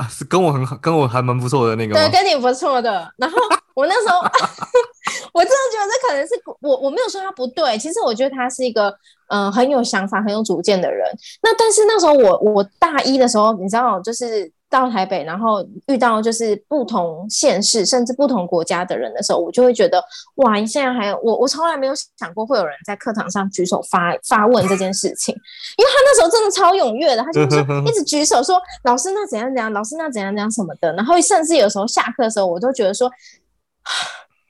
[0.00, 3.06] 啊，是跟我很好，跟我还蛮不错的那个对，跟你不错的。
[3.18, 3.36] 然后
[3.74, 4.18] 我那时候，
[5.34, 8.88] 我真的觉得这可能是我我没有说他不对，其实我觉得他是一个
[9.28, 11.06] 嗯、呃很有想法、很有主见的人。
[11.42, 20.02] 那但是那时候我我大一的时候，你知道，就是到台北，然后遇到就是不同县市甚至不同国家的人的时候，我就会觉得
[20.36, 25.34] 哇，你现在还有我我从来没有想过会有人在课堂上举手发发问这件事情，
[25.76, 33.10] 因为他那时候真的超踊跃的，他就是 一直举手说老师那怎样怎样，老师那怎样怎样什么的，然后甚至有时候下课的时候，我都觉得说。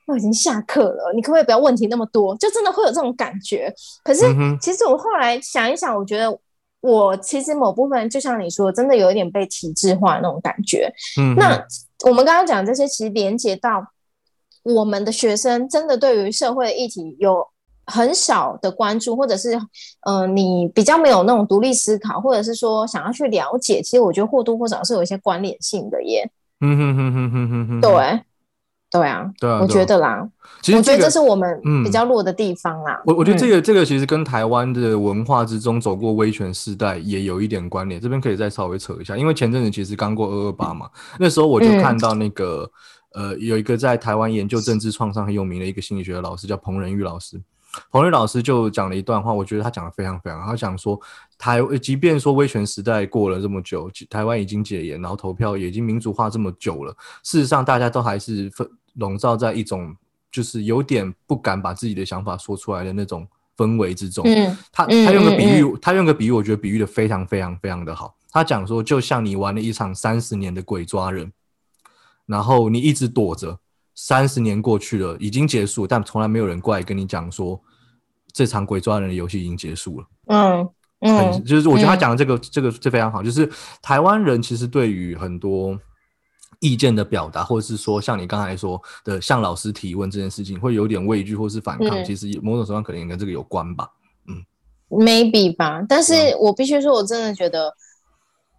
[0.06, 2.36] 都已经下课了，你可不可以不要问题那么多？
[2.38, 3.72] 就真的会有这种感觉。
[4.02, 4.24] 可是
[4.60, 6.36] 其实我后来想一想，我觉得
[6.80, 10.92] 我其实某部分就像你说，真的有一点被体制化那种感觉。
[11.18, 11.62] 嗯，那
[12.06, 13.86] 我们刚刚讲这些，其实连接到
[14.62, 17.46] 我们的学生真的对于社会的议题有
[17.86, 19.60] 很少的关注，或者是
[20.06, 26.30] 呃，你比较没有那种独立思考，或者是说想要去了解，其实我觉得或多或少是有一些关联性的耶。
[26.60, 28.20] 嗯哼哼哼哼哼哼，对，
[28.90, 30.28] 对啊，对啊，我觉得啦，
[30.60, 31.84] 其实这个我觉得这是我们嗯。
[31.84, 33.00] 比较弱的地方啦。
[33.06, 33.50] 我我觉得这嗯。
[33.50, 42.68] 个、这个其实跟台湾的文化之中走过威权时代也有一点关联，这边可以再稍微扯一下，因为前阵子其实刚过二二八嘛，那时候我就嗯看到那个、
[43.14, 47.40] 呃有一个在台湾研究政治创伤很有名的一个心理学的老师叫彭仁玉老师，
[47.90, 51.00] 彭仁玉老师就讲了一段话，我觉得他讲的非常非常好，他讲说
[51.38, 59.94] 台即便说威权时代过了这么久，台湾已经解严，然后投票也已经民主化这么久了，事实上大家都还是分笼罩在一种
[60.30, 63.26] 就是有点不敢把自己的想法说出来的那种
[63.56, 64.24] 氛围之中。
[64.26, 68.14] 嗯他嗯他用个比喻，嗯他用个比喻，我觉得比喻的非常非常非常的好。
[68.30, 71.32] 他讲说，就像你玩了一场三十年的鬼抓人，
[72.26, 73.58] 然后你一直躲着，
[73.94, 77.60] 三十年过去了，已经结束，但从来没有人过来跟你讲说，
[78.32, 80.06] 这场鬼抓人的游戏已经结束了。
[80.26, 80.68] 嗯
[81.00, 83.50] 很嗯就是我觉得他嗯讲的这个、这个这非常好，就是
[83.82, 85.76] 台湾人其实对于很多
[86.60, 93.90] 意见的表达，或者是说像你刚才说的向老师提问这件事情，会有点畏惧或是反抗，嗯其实某种程度上可能也跟这个有关吧。
[94.28, 94.44] 嗯
[94.90, 95.84] ，maybe 吧。
[95.88, 97.74] 但是嗯我必须说，我真的觉得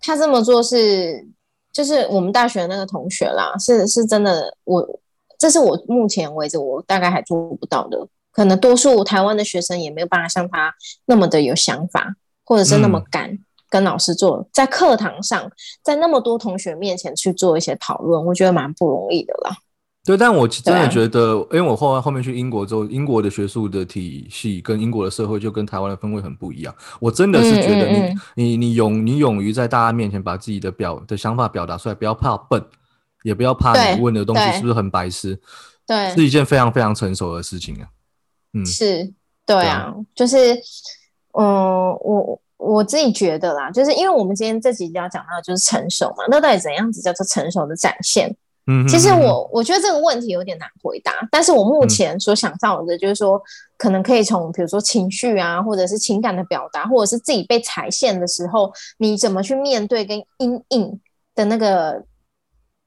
[0.02, 1.26] 他这么做是，
[1.72, 5.00] 就是我们大学的那个同学啦，是是真的，我
[5.38, 8.08] 这是我目前为止我大概还做不到的。
[8.32, 10.74] 可能多数台湾的学生也没有办法像他
[11.06, 13.38] 那么的有想法，或者是那么嗯敢
[13.72, 15.50] 跟老师做，在课堂上，
[15.82, 19.58] 在那么多同学面前去做一些讨论，我觉得蛮不容易的啦。
[20.04, 26.76] 对，但我真的觉得，因为我后来后面去英国之后，英国的学术的体系跟英国的社会就跟台湾的氛围很不一样。
[27.00, 32.62] 我真的是觉得你、嗯嗯你你勇你勇于在大家面前把自己的表的想法表达出来，不要怕笨，
[33.24, 35.40] 也不要怕你问的东西是不是很白痴，
[35.86, 37.88] 对，是一件非常非常成熟的事情啊。
[38.54, 39.04] 嗯是，
[39.46, 40.56] 对对啊，就是，
[41.34, 41.46] 嗯，
[42.02, 48.30] 我我自己觉得啦，就是因为我们今天这集要讲到的就是成熟嘛，那到底怎样子叫做成熟的展现？
[48.68, 53.42] 嗯哼，其实我我觉得这个问题有点难回答，但是我目前所想到的就是说，
[53.76, 61.02] 可能可以从比如说情绪啊，或者是情感的表达，或者是自己被踩线的时候，你怎么去面对跟因应
[61.34, 62.04] 的那个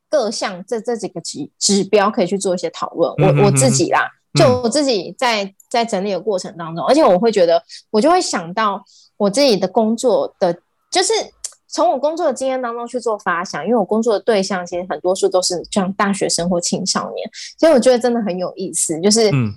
[0.09, 3.13] 各项这这几个指指标，可以去做一些讨论。
[3.19, 8.83] 我我自己啦，嗯就我自己在在整理的过程当中，而且我会觉得，我就会想到
[9.17, 10.57] 我自己的工作的，
[10.91, 11.13] 就是
[11.67, 19.53] 从我工作的经验当中去做发想，因为我工作的对象其实很多数都是像大学生或青少年，所以我觉得真的很有意思，就是嗯。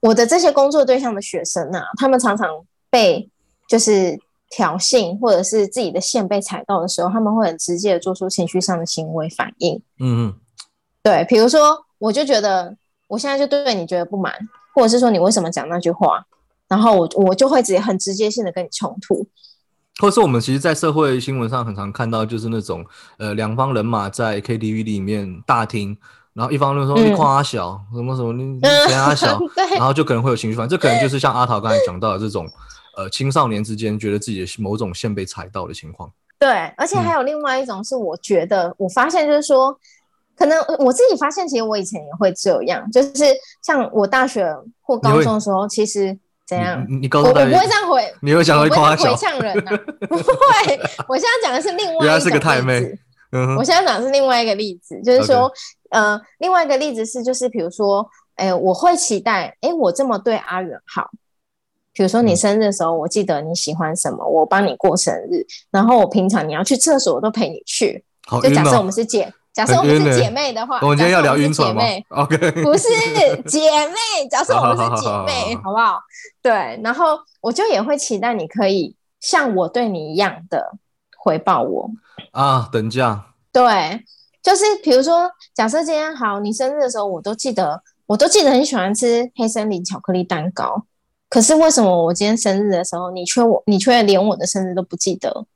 [0.00, 2.48] 我的这些工作对象的学生啊，他们常常
[2.90, 3.28] 被
[3.66, 4.16] 就是
[4.50, 9.82] 挑衅或者是自己的线被踩到的时候，他们会很直接的做出情绪上的行为反应。
[9.98, 10.34] 嗯嗯。
[11.02, 12.76] 对，比如说，我就觉得
[13.08, 14.32] 我现在就对你觉得不满，
[14.76, 16.22] 或者是说你为什么讲那句话，
[16.68, 19.26] 然后我我就会直接很直接性的跟你冲突。
[19.98, 22.84] 或是我们其实，在社会新闻上很常看到，就是那种
[23.16, 25.96] 呃两方人马在 KTV 里面大厅，
[26.34, 32.46] 然后一方就说嗯你夸他小，什么什么你嫌他 小，然后就可能会有情绪反应，这可能就是像阿桃刚才讲到的这种
[32.98, 36.12] 呃青少年之间觉得自己的某种线被踩到的情况。
[36.38, 39.74] 对，而且嗯还有另外一种是，我觉得我发现就是说，
[40.36, 43.10] 可能我自己发现，其实我以前也会这样，就是
[43.62, 44.46] 像我大学
[44.82, 46.84] 或高中的时候，其实怎样？
[46.88, 49.70] 你你高我我不会这样回，你会想会我不会夸小回，呛人呐、
[50.08, 50.80] 不会。
[51.08, 52.98] 我现在讲的是另外原来是个太妹例子
[53.32, 55.50] 嗯我现在讲的是另外一个例子，就是说
[55.90, 61.10] 呃，另外一个例子是，就是比如说，哎、我会期待，哎、我这么对阿远好。
[61.92, 68.04] 比如说你嗯生日的时候，我记得你喜欢什么，我帮你过生日，然后我平常你要去厕所，我都陪你去。
[68.42, 68.82] 就假设我哦。
[68.84, 71.82] 们是姐，假设我们是姐妹的话，我们今天要聊晕船吗？
[72.10, 72.88] OK， 不是
[73.46, 75.98] 姐妹，假设我们是姐妹，好好不好？
[76.42, 80.76] 对，然后我就也会期待你可以像我对你一样的
[81.16, 81.90] 回报我。
[82.32, 84.04] 啊，等价，对，
[84.42, 90.84] 就是比如说，假设今天好，你生日的时候，我都记得，我都记得很喜欢吃黑森林巧克力蛋糕。
[91.30, 95.46] 可是为什么我今天生日的时候，你却我你却连我的生日都不记得？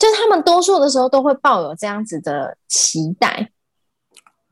[0.00, 3.50] 就是他们多数的时候都会抱有这样子的期待。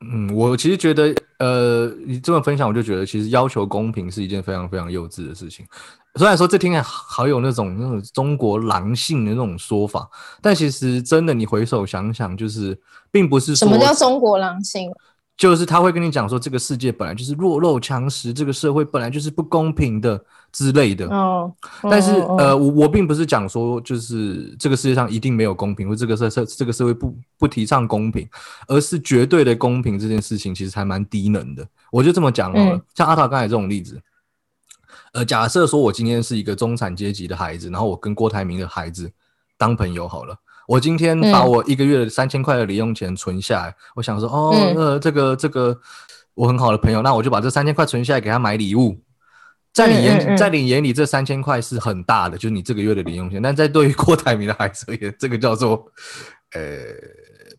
[0.00, 5.66] 嗯，我其实觉得，呃，你这么分享，我就觉得其实要求公平是一件非常非常幼稚的事情。
[6.14, 10.08] 虽然说这听起来好有那种那种中国狼性的那种说法，
[10.40, 12.78] 但其实真的你回首想想，就是
[13.10, 14.92] 并不是什么叫中国狼性？
[15.38, 20.20] 就是他会跟你讲说，这个世界本来就是弱肉强食，这个社会本来就是不公平的
[20.50, 21.06] 之类的。
[21.06, 21.50] 哦，
[21.82, 28.28] 但是呃，我我并不是讲说就是这个世界上一定没有公平，或这个社社这个社会不不提倡公平，
[28.66, 31.64] 而是绝对的公平这件事情其实还蛮低能的。
[31.92, 34.02] 我就这么讲好了，嗯像阿桃刚才这种例子，
[35.12, 39.08] 呃，假设说我今天是一个中产阶级的孩子，然后我跟郭台铭的孩子
[39.56, 40.36] 当朋友好了。
[40.68, 45.74] 我今天把嗯我一个月的三千块的零用钱存下来，我想说，哦，嗯呃，这个这个
[46.34, 48.94] 我很好的朋友，那我就把这三千块存下来给他买礼物。
[49.72, 53.40] 在你眼，嗯嗯嗯在你眼里，这三千块是很大的，就是你这个月的零用钱。
[53.40, 55.82] 但在对于郭台铭的孩子而言，这个叫做
[56.52, 56.60] 呃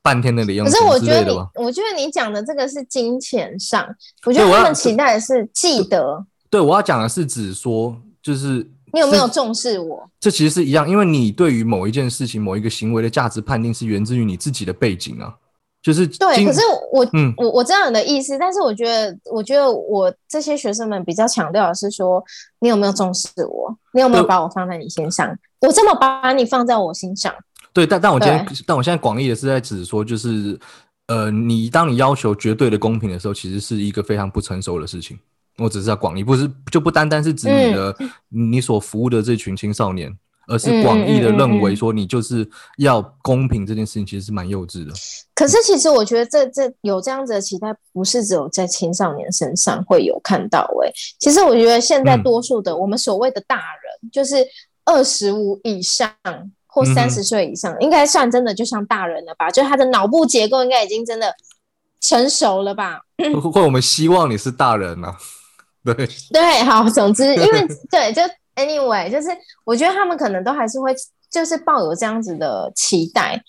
[0.03, 3.87] 半天的零用可是我觉得你我觉得你讲的这个是金钱上，
[4.25, 10.09] 我觉得他们期待的是记得对，我要讲的是指说，就是你有没有重视我。
[10.19, 15.33] 这其实是一样，因为你对于某一件事情、某一个行为的价值判定是源自于你自己的背景啊，
[15.81, 22.23] 就是对，可是我、嗯我我知道你的意思，但是我觉得，我觉得我这些学生们比较强调的是说，
[22.59, 23.75] 你有没有重视我？
[23.93, 25.33] 你有没有把我放在你心上？
[25.61, 27.33] 我这么把你放在我心上，
[27.73, 30.59] 对，但但我今天，但我现在广义的是在指说，就是
[31.07, 35.17] 呃，你当你要求绝对的公平的时候，其实是一个非常不成熟的事情。
[35.59, 37.95] 我只是在广义，不是就不单单是指你的、
[38.29, 40.11] 你所服务的这群青少年，
[40.47, 44.93] 而是广义的认为说你就是要公平这件事情，其实是蛮幼稚的。
[45.35, 54.37] 可是其实我觉得这这有这样子的期待，不是只有在青少年身上会有看到诶、其实我觉得现在嗯多数的、我们所谓的大人，就是
[54.85, 56.11] 二十五以上
[56.67, 59.49] 或三十岁以上，应该算真的就像大人了吧？
[59.49, 61.33] 就他的脑部结构应该已经真的
[62.01, 63.01] 成熟了吧？
[63.33, 65.17] 或或我们希望你是大人啊，
[65.83, 65.93] 对，
[66.31, 68.21] 对，好，总之，因为 对，就
[68.55, 69.29] anyway，就是
[69.63, 70.93] 我觉得他们可能都还是会，
[71.31, 73.41] 就是抱有这样子的期待，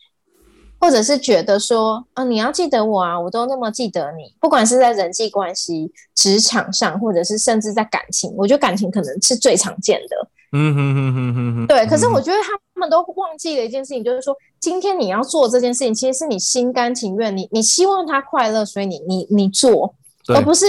[0.78, 10.28] 或者是觉得说，啊，你要记得我啊，我都那么记得你，不管是在人际关系、职场上，或者是甚至在感情，我觉得感情可能是最常见的。
[10.52, 11.66] 嗯哼哼哼哼哼。
[11.66, 19.94] 对，可是嗯我觉得他们都忘记了一件事情，就是说，今天你要做这件事情，其实是你心甘情愿，你你希望他快乐，所以你你你做，
[20.34, 20.66] 而不是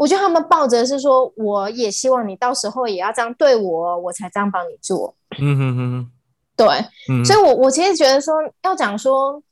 [0.00, 5.14] 我觉得他们抱着是说，我也希望你到时候也要这样对我，我才这样帮你做。
[5.38, 6.10] 嗯哼哼哼
[6.56, 6.66] 对，
[7.10, 9.42] 嗯，所以我我其实觉得说，要讲说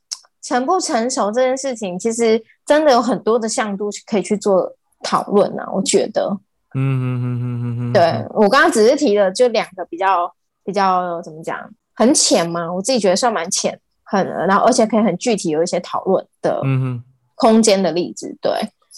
[0.41, 5.69] 成不成熟这件事情，其实真的有很多的向度可以去做讨论啊。
[5.71, 6.35] 我觉得，
[6.73, 10.33] 嗯哼哼哼哼哼，对我刚刚只是提了就两个比较
[10.63, 11.59] 比较怎么讲，
[11.93, 16.59] 很浅嘛，我自己觉得算蛮浅，很然后而且可以很具体有一些讨论的。
[17.35, 18.35] 空间的例子。
[18.41, 18.51] 对，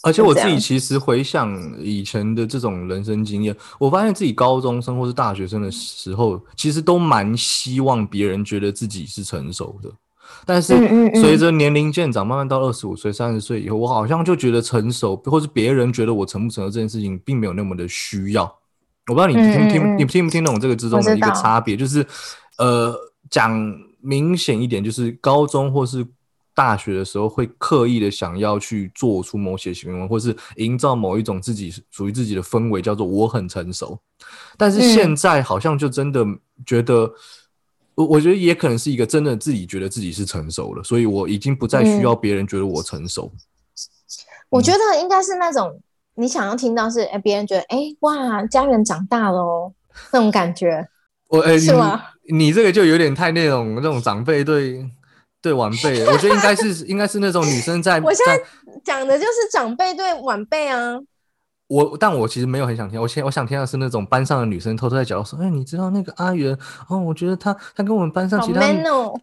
[0.03, 9.91] 而且我自己其实回想以前的这种人生经验，我发现自己高中生或是大学生的时候，其实都蛮希望别人觉得自己是成熟的。
[10.45, 10.73] 但是
[11.21, 18.43] 随着年龄渐长，慢慢到二十五岁、三十岁以后，我好像就觉得成熟，或是别人觉得我成不成熟这件事情，并没有那么的需要。
[19.07, 22.05] 我不知道你听听嗯你听不听懂这个之中的一个差别，就是
[22.57, 22.95] 呃，
[23.29, 23.51] 讲
[23.99, 26.05] 明显一点，就是高中或是
[26.61, 33.97] 大学的时候，会刻意的想要去做出某些行为，或是营造某一种自己属于自己的氛围，叫做我很成熟。
[34.55, 36.23] 但是嗯现在好像就真的
[36.63, 37.11] 觉得，
[37.95, 43.31] 我我觉得也可能是一个真的自己觉得自己是成熟了，所以我已经不再嗯需要别人觉得我成熟。
[44.49, 45.81] 我觉得应该是那种
[46.13, 49.73] 你想要听到是，哎，别人觉得，哎，哇，家人长大了哦，
[50.13, 50.87] 那种感觉。
[51.27, 54.87] 我哎，是吗你你这个就有点太那种那种长辈对
[55.41, 58.43] 对晚辈，我觉得应该是应该是那种女生在我现在在
[58.83, 60.99] 讲的就是长辈对晚辈啊。
[61.67, 66.57] 我，但我其实没有很想听，我现我想听的是那种班上的女生偷偷在角落说，哎，你知道那个阿元
[66.89, 68.59] 哦，我觉得他他跟我们班上其他！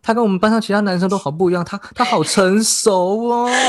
[0.03, 3.51] 他跟我们班上其他男生都好不一样，他他好成熟哦。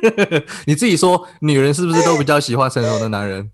[0.66, 3.50] 你自己说，女人是不是都比较喜欢成熟的男人？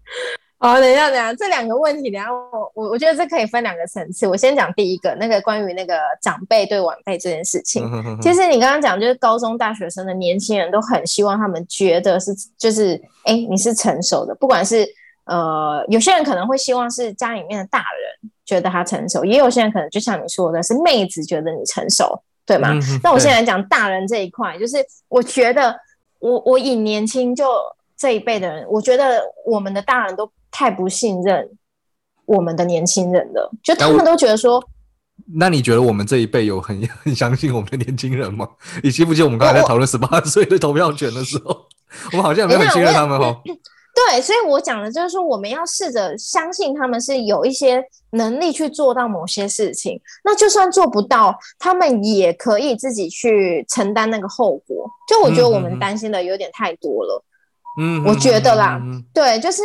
[0.65, 4.27] 哦，等一下，等一下，这两个问题，等一下我我我觉得这可以分两个层次。
[4.27, 7.87] 我先讲第一个，那个关于那个长辈对晚辈这件事情。
[8.23, 14.89] 其实你刚刚讲，就是高中大学生的年轻人都很希望他们觉得是，就是哎，你是成熟的，不管是
[15.27, 22.71] 呃，有些人可能会希望是家里面的大人觉得他成熟，也有些人可能就像你说的是妹子觉得你成熟，对吗？
[22.73, 25.79] 嗯那我现在讲大人这一块，就是我觉得
[26.21, 27.45] 我我以年轻就
[27.97, 31.49] 这一辈的人，我觉得我们的大人都太不信任
[32.27, 34.63] 我们的年轻人了，就他们都觉得说，
[35.35, 38.49] 那你觉得我们这一辈有很 很相信我们的年轻人吗？
[38.83, 41.67] 你记不记得我们刚才在讨论十八岁的投票权的时候，
[42.13, 43.41] 我们好像没有很信任他们哦。
[44.11, 47.81] 对，所以我讲的就是说，我们要试着相信他们是有一些
[48.11, 50.01] 能力去做到某些事情。
[50.25, 54.91] 那就算做不到，他们也可以自己去承担那个后果。
[55.09, 57.23] 就我觉得我们担心的有点太多了。
[57.23, 57.31] 嗯，
[58.07, 59.63] 我觉得啦，嗯对，就是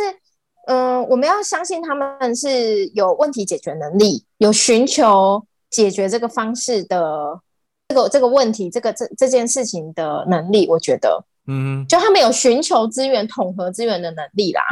[0.66, 7.40] 嗯、呃我们要相信他们是有问题解决能力，有寻求解决这个方式的
[7.88, 10.68] 这个这个问题，这个这这件事情的能力。
[10.68, 11.24] 我觉得。
[11.46, 14.62] 嗯，就他们有寻求资源、统合资源的能力啦，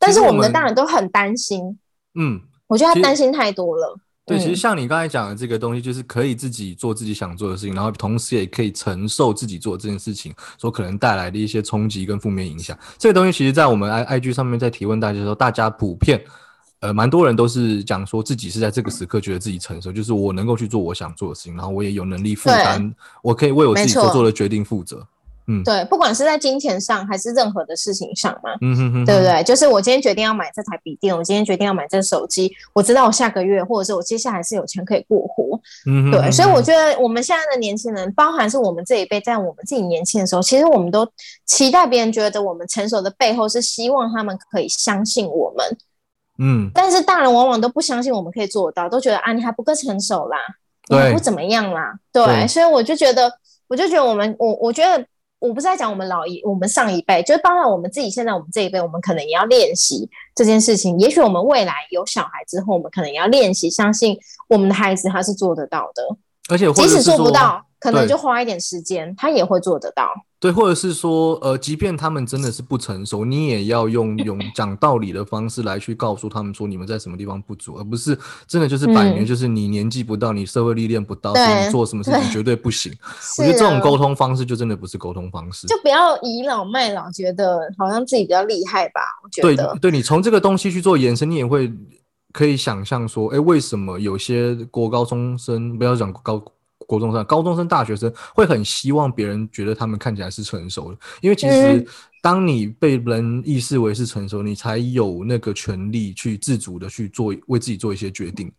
[0.00, 1.78] 但是我们的大人都很担心，
[2.18, 3.96] 嗯，我觉得他担心太多了。
[4.26, 12.78] 对，嗯其实像你刚才讲的这个东西，就是可以自己做自己想做的事情，然后同时也可以承受自己做这件事情所可能带来的一些冲击跟负面影响。
[12.98, 16.24] 这个东西其实，在我们 i i g 上面在提问大家的时候，大家普遍
[16.80, 25.06] 呃蛮多人都是讲说自己是在这个时刻觉得自己成熟，就是我能够去做我想做的事情，然后我也有能力负担，我可以为我自己所做的决定负责。
[25.64, 29.42] 对，不管是在金钱上还是任何的事情上嘛，嗯哼哼，对不对？
[29.42, 35.60] 就是我今天决定要买这台笔电，我今天决定要买这手机，我知道我下个月或者是我接下来是有钱可以过活。
[35.86, 41.06] 嗯哼对，所以我觉得我们现在的年轻人，包含是我们这一辈，在我们自己年轻的时候，其实我们都
[41.44, 45.76] 期待别人觉得我们成熟的背后是希望他们可以相信我们。
[46.38, 50.36] 嗯，但是大人往往都不相信我们可以做到，都觉得啊你还不够成熟啦，
[50.88, 53.30] 你还对不怎么样啦，对，对所以我就觉得，
[53.68, 55.06] 我就觉得我们，我我觉得
[55.44, 60.98] 我不是在讲我们老一，我们上一辈，就是包括我们自己现在我们这一辈，我们可能也要练习这件事情。
[60.98, 64.18] 也许我们未来有小孩之后，我们可能也要练习，相信
[64.48, 66.02] 我们的孩子他是做得到的，
[66.48, 70.08] 而且即使做不到，可能就花一点时间，他也会做得到。
[70.40, 82.90] 对，或者是说，呃，即便他们真的是不成熟，你也要用用 讲道理的方式来去告诉他们说你们在什么地方不足，而不是真的就是摆明嗯就是你年纪不到，你社会历练不到，所以你做什么事情绝对不行。
[83.38, 85.66] 我觉得这种啊沟通方式就真的不是沟通方式。
[85.66, 89.00] 就不要倚老卖老，觉得好像自己比较厉害吧？
[89.22, 91.72] 我觉得，对，你从这个东西去做延伸，你也会
[92.32, 96.44] 可以想象说，哎，为什么有些国高中生，不要讲高
[96.86, 101.86] 国中生，高中生、大学生会很希望别人觉得他们看起来是成熟的，因为其实嗯
[102.22, 108.50] 当你被人意识为是成熟，你才有那个权利去自主的去做为自己做一些决定。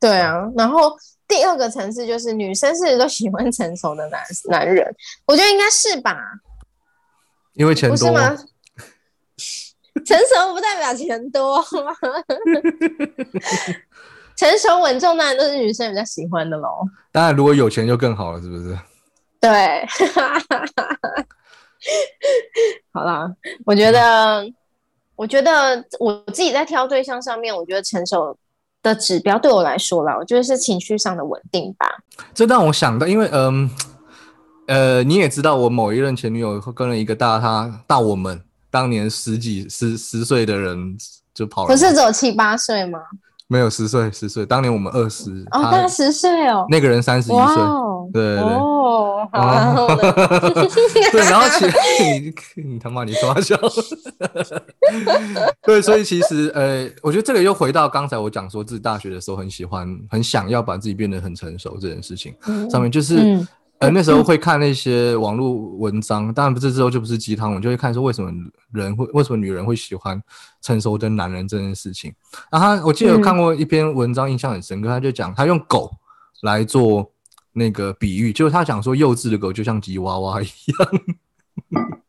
[0.00, 0.96] 对啊，然后
[1.28, 4.86] 第二个层次就是女生是都喜欢成熟的男男人？
[5.26, 6.16] 我觉得应该是吧，
[7.52, 8.34] 因为钱多，不是吗？
[10.06, 11.60] 成熟不代表钱多，
[14.40, 16.78] 成熟稳重当然都是女生比较喜欢的喽。
[17.12, 18.74] 当然如果有钱就更好了，是不是？
[19.38, 19.86] 对，
[22.90, 23.30] 好啦，
[23.66, 24.50] 我觉得，
[25.14, 28.34] 我觉得我自己在挑对象上面，我觉得成熟
[28.82, 31.86] 的指标对我来说啦，我觉得是情绪上的稳定吧。
[32.32, 33.68] 这让我想到，因为嗯
[34.68, 40.96] 呃你也知道，我某一任前女友跟了一个大她大我们当年十几十十岁的人
[41.34, 43.00] 就跑了，不是只有七八岁吗？
[43.50, 46.64] 没有十岁十岁，当年我们二十，哦，他大十岁哦。
[46.70, 47.56] 那个人三十一岁，
[48.12, 48.54] 对对对。
[48.54, 49.88] 哦，好
[51.10, 51.76] 对，然后其实
[52.20, 52.32] 你
[52.62, 53.56] 你他妈你抓笑，
[55.62, 62.32] 对，所以其实呃，我觉得这个又回到刚才我讲说自己大学的时候很喜欢很想要把自己变得很成熟这件事情
[62.70, 63.48] 上面，就是、嗯
[63.80, 68.30] 呃那时候会看那些网络文章，当然不是之后就不是鸡汤文，就会看说为什么
[68.72, 70.22] 人会为什么女人会喜欢
[70.60, 72.12] 成熟的男人这件事情。
[72.52, 75.90] 然后我记得有看过一篇文章，印象很深刻，他就讲他用狗
[76.42, 77.10] 来做
[77.54, 80.88] 那个比喻，就是他讲说幼稚的狗就像吉娃娃一样。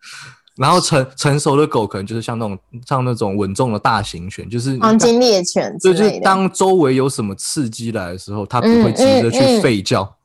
[0.58, 6.20] 然后成成熟的狗可能就是像那种像那种稳重的大型犬，就是黄金猎犬之就是。
[6.20, 10.18] 当周围有什么刺激来的时候，它不嗯会急着去嗯嗯吠叫。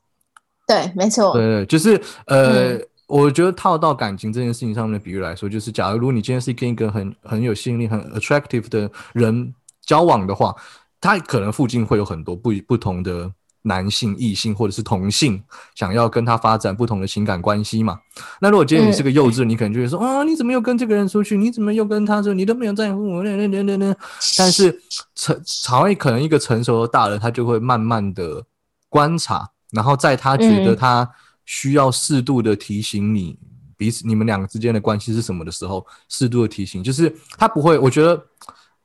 [0.67, 9.53] 对，没错，对对，就是呃，嗯我觉得套到感情这件事情上面的比喻来说，就是假如如果你今天是跟一个很很有吸引力、很 attractive 的人
[9.85, 10.53] 交往的话，
[10.99, 15.41] 他可能附近会有很多不不同的男性、异性或者是同性
[15.73, 17.97] 想要跟他发展不同的情感关系嘛。
[18.41, 21.37] 那如果今天你是个幼稚，你可能就会说啊，你怎么又跟这个人出去？
[21.37, 22.33] 你怎么又跟他说？
[22.33, 23.95] 你都没有在乎我，那那那那那。
[24.37, 24.81] 但是
[25.15, 28.43] 成常会可能一个成熟的大人，他就会慢慢的
[28.89, 31.11] 观察，然后在他觉得嗯他
[31.45, 33.37] 需要适度的提醒你
[33.77, 38.21] 彼此你们两个之间的关系是什么的时候，适度的提醒，就是他不会，我觉得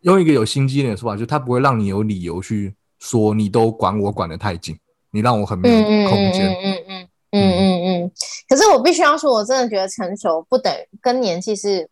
[0.01, 4.79] 用一个有心机一点的说法，就是他不会让你有理由去说你都管我管得太紧，
[5.11, 6.53] 你让我很没有嗯嗯嗯空间。
[6.53, 8.13] 嗯嗯嗯嗯嗯嗯。
[8.49, 11.89] 可是我必须要说，我真的觉得成熟不等于跟年纪是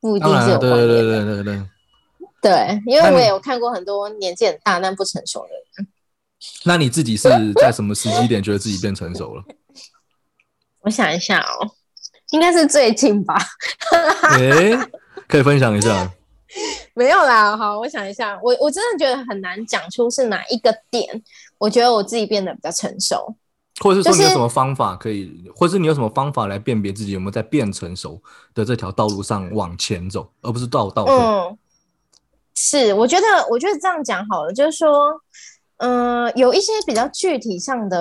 [0.00, 1.26] 不一定是有关对对联的。
[1.26, 1.66] 对对对对。
[2.40, 5.60] 对，因为我也有看过很多年纪很大但不成熟的人。
[6.64, 9.42] 那你自己是在什么时机点觉得自己变成熟了？
[10.82, 11.70] 我想一下哦，
[12.30, 13.36] 应该是最近吧。
[14.38, 14.78] 诶、
[15.26, 16.10] 可以分享一下。
[16.94, 21.22] 没有啦，好，我想一下，我我真的觉得很难讲出是哪一个点，
[21.58, 23.36] 我觉得我自己变得比较成熟。
[23.80, 28.20] 或者是说你有什么方法可以，或者是你有什么方法来辨别自己有没有在变成熟
[28.52, 31.14] 的这条道路上往前走，而不是倒倒退。
[31.14, 31.58] 嗯，
[32.56, 35.12] 是，我觉得，我觉得这样讲好了，就是说，
[35.78, 37.98] 嗯、有一些比较具体上的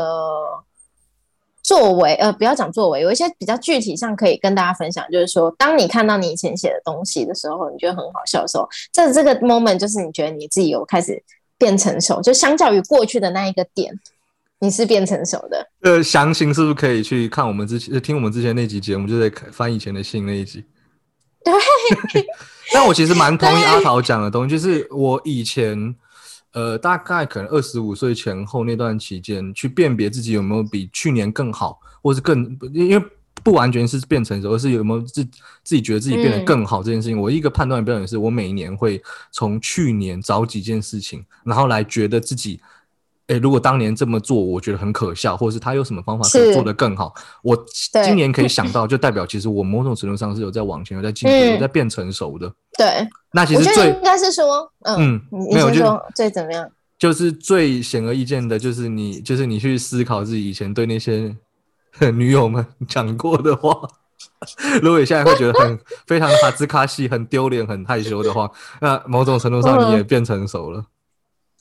[1.64, 11.22] 作为，呃，不要讲作为，有一些比较具体上可以跟大家分享，就是说，当你看到你以前写的东西的时候，你觉得很好笑的时候，这这个 moment 就是你觉得你自己有开始
[11.58, 13.94] 变成熟，就相较于过去的那一个点，
[14.60, 15.68] 你是变成熟的。
[15.82, 20.64] 呃，详情是不是可以去看我们之前呃听我们之前那集节目，就在翻以前的信那一集。
[21.44, 21.54] 对。
[22.74, 25.96] 但我其实蛮同意阿桃讲的东西， 就是我以前
[26.58, 33.06] 呃大概可能二十五岁前后那段期间，去辨别自己有没有比去年更好，或是更因为。
[33.44, 35.24] 不完全是变成熟，而是有没有自
[35.64, 37.18] 自己觉得自己变得嗯更好这件事情。
[37.18, 39.02] 我一个判断标准是我每一年会
[39.32, 42.60] 从去年找几件事情，然后来觉得自己
[43.28, 47.14] 诶，如果当年这么做，我觉得很可笑，或者是他有什么方法可以做得更好，
[47.44, 47.58] 我
[48.04, 52.52] 今年可以想到，就代表其实我某种程度上是有在往前，有在进步，嗯有在变成熟的。
[52.78, 56.70] 对，那其实最应该是说，嗯，嗯你你没有就先说最怎么样？
[56.98, 61.36] 就是最显而易见的，就是你就是你去思考自己以前对那些
[62.14, 63.72] 女友们讲过的话。
[64.82, 68.50] 如果你现在会觉得很非常哈兹卡西、很丢脸、很害羞的话，
[68.82, 70.84] 那某种程度上你也变成熟了。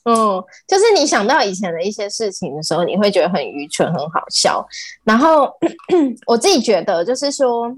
[0.09, 4.65] 嗯，就是你想到以前的一些事情的时候，你会觉得很愚蠢、很好笑。
[5.03, 5.51] 然后
[6.25, 7.69] 我自己觉得，就是说，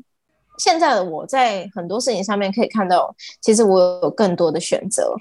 [0.60, 5.12] 现在的我在很多事情上面可以看到，其实我有更多的选择。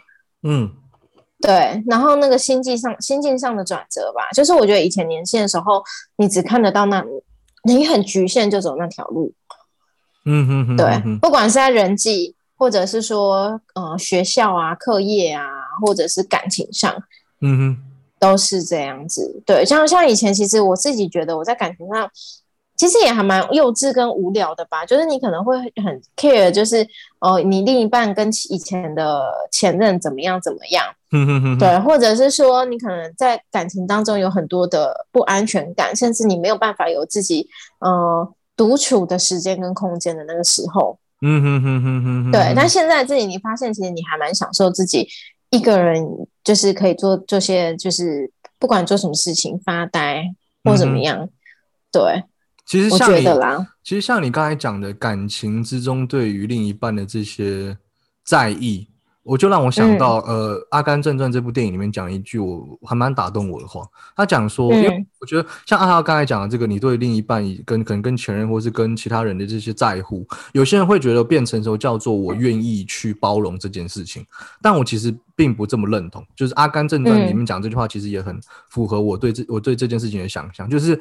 [0.43, 0.71] 嗯
[1.41, 5.83] 对，然后那个心境上、心境上的转折吧，就是我觉得以前年轻的时候，
[6.17, 7.03] 你只看得到那，
[7.65, 9.33] 你很局限，就走那条路。
[10.25, 15.45] 嗯哼哼，对嗯哼，不管是在人际，或者是说，呃，学校啊、课业啊，
[15.81, 16.95] 或者是感情上，
[17.41, 17.77] 嗯哼，
[18.19, 19.43] 都是这样子。
[19.47, 22.11] 对，像像以前，其实我自己觉得我在感情上，
[22.77, 24.85] 其实也还蛮幼稚跟无聊的吧。
[24.87, 26.87] 就是你可能会很 care，就是
[27.21, 37.49] 哦，你另一半跟以前的前任怎么样怎么样，嗯哼哼，对，或者是说你可能在感情当中有很多的不安全感，甚至你没有办法有自己
[37.81, 40.99] 呃独处的时间跟空间的那个时候。
[41.21, 45.09] 嗯哼哼哼哼哼，对，但现在自己你发现，其实你还蛮享受自己
[45.51, 46.05] 一个人，
[46.45, 50.25] 就是可以做这些，就是不管做什么事情，发呆
[50.65, 51.29] 或怎么样。
[51.91, 52.23] 对，
[52.67, 57.77] 其实像你觉得啦，其实像你刚才讲的感情之中对于另一半的这些
[58.25, 58.89] 在意，
[59.29, 63.87] 我就让我想嗯到，呃，《阿甘正传》这部电影里面讲一句我还蛮打动我的话。
[64.17, 74.25] 他讲说，因为嗯我觉得像阿浩刚才讲的这个，你对另一半跟可能跟前任或是跟其他人的这些在乎，有些人会觉得变成熟叫做我愿意去包容这件事情，
[74.63, 76.25] 但我其实并不这么认同。
[76.35, 80.99] 就是《阿甘正传》里面讲这句话，其实也很符合我对这我对这件事情的想象，就是。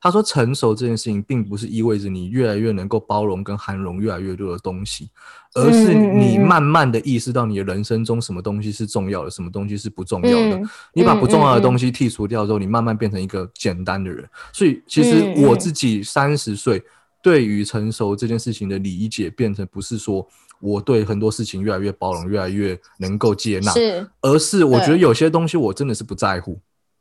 [0.00, 5.10] 他说：“成熟这件事情，并不是意味着你越来越能够包容跟涵容越来越多的东西，
[5.54, 10.56] 而是你慢慢的意识到你的人生中什么东西是重要的，什么东西是不重要的。
[10.56, 14.28] 嗯你把不重要的东西，剔除掉之后，你慢慢变成一个简单的人。
[14.52, 16.82] 所以，其实我自己三十岁，
[17.22, 20.26] 对于成熟这件事情的理解，变成不是说
[20.60, 23.72] 我对很多事情越来越包容，越来越能够接纳，
[24.20, 26.58] 而是我觉得有些东西我真的是不在乎，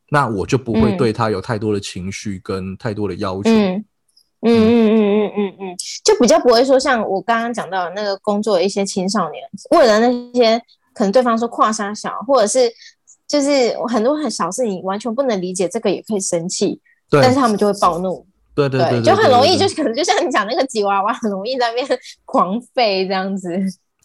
[0.10, 3.50] 那我就不会嗯对他有太多的情绪跟太多的要求。
[3.50, 3.84] 嗯。
[4.42, 10.62] 嗯嗯嗯嗯嗯嗯，就比较不会说像我刚刚讲到的那个工作的一些青少年，为了那些
[10.94, 12.72] 可能对方说跨沙小，或者是
[13.28, 16.80] 就是很多很小事你完全不能理解，这个也可以生气，
[17.10, 23.50] 但是他们就会暴怒，对对对，就很容易，对就可能就像你讲那个吉娃娃，很容易在那边 狂吠这样子。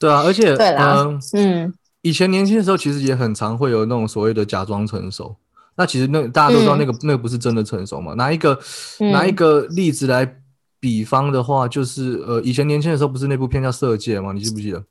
[0.00, 5.36] 对啊，而且对啦嗯，嗯以前年轻的时候，其实也很常会有那种所谓的假装成熟。
[5.74, 8.14] 那其实那大家都知道，嗯那个、那个不是真的成熟嘛？
[8.14, 8.58] 拿一个、
[9.00, 10.40] 嗯拿一个例子来
[10.78, 14.32] 比方的话，就是呃，以前年轻的时候不是那部片叫《色戒》吗？
[14.32, 14.84] 你记不记得？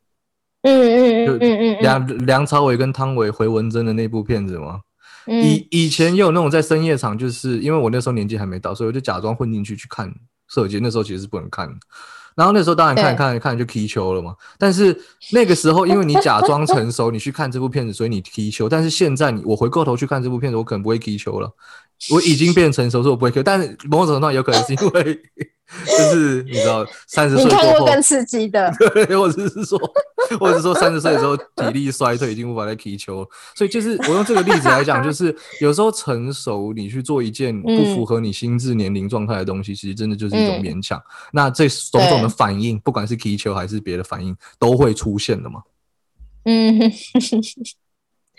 [0.63, 4.81] 嗯嗯就嗯嗯嗯梁梁朝伟跟汤唯回文珍的那部片子吗？
[5.27, 10.09] 嗯以以前也有那种在深夜场，就是因为我那时候年纪还没到，所以我就假装混进去去看
[10.47, 10.77] 《色戒》。
[10.81, 11.75] 那时候其实是不能看的，
[12.41, 14.35] 然后那时候当然看对看看就踢球了嘛。
[14.57, 14.99] 但是
[15.31, 18.67] 那个时候，因为你假装成熟，你去看这部片子，所以你踢球。
[18.67, 21.53] 但是现在你我回过头去看这部片子，我可能不会踢球了。
[22.09, 23.43] 我已经变成熟，所以我不会踢。
[23.43, 25.21] 但是某种程度上有可能是因为，
[25.85, 29.79] 就是你知道三十岁你看过后，更刺激的， 对，或者是说，
[30.39, 33.27] 或者是说三十岁的时候体力衰退，已经无法再踢球了。
[33.55, 41.01] 所以就是我用这个例子来讲，就是有时候成熟，你去做一件不符合你心智年龄状态的东西，其实真的就是一种嗯勉强。
[41.31, 45.61] 那这种种的反应，不管是踢球还是别的反应，都会出现的嘛。
[46.43, 46.79] 嗯，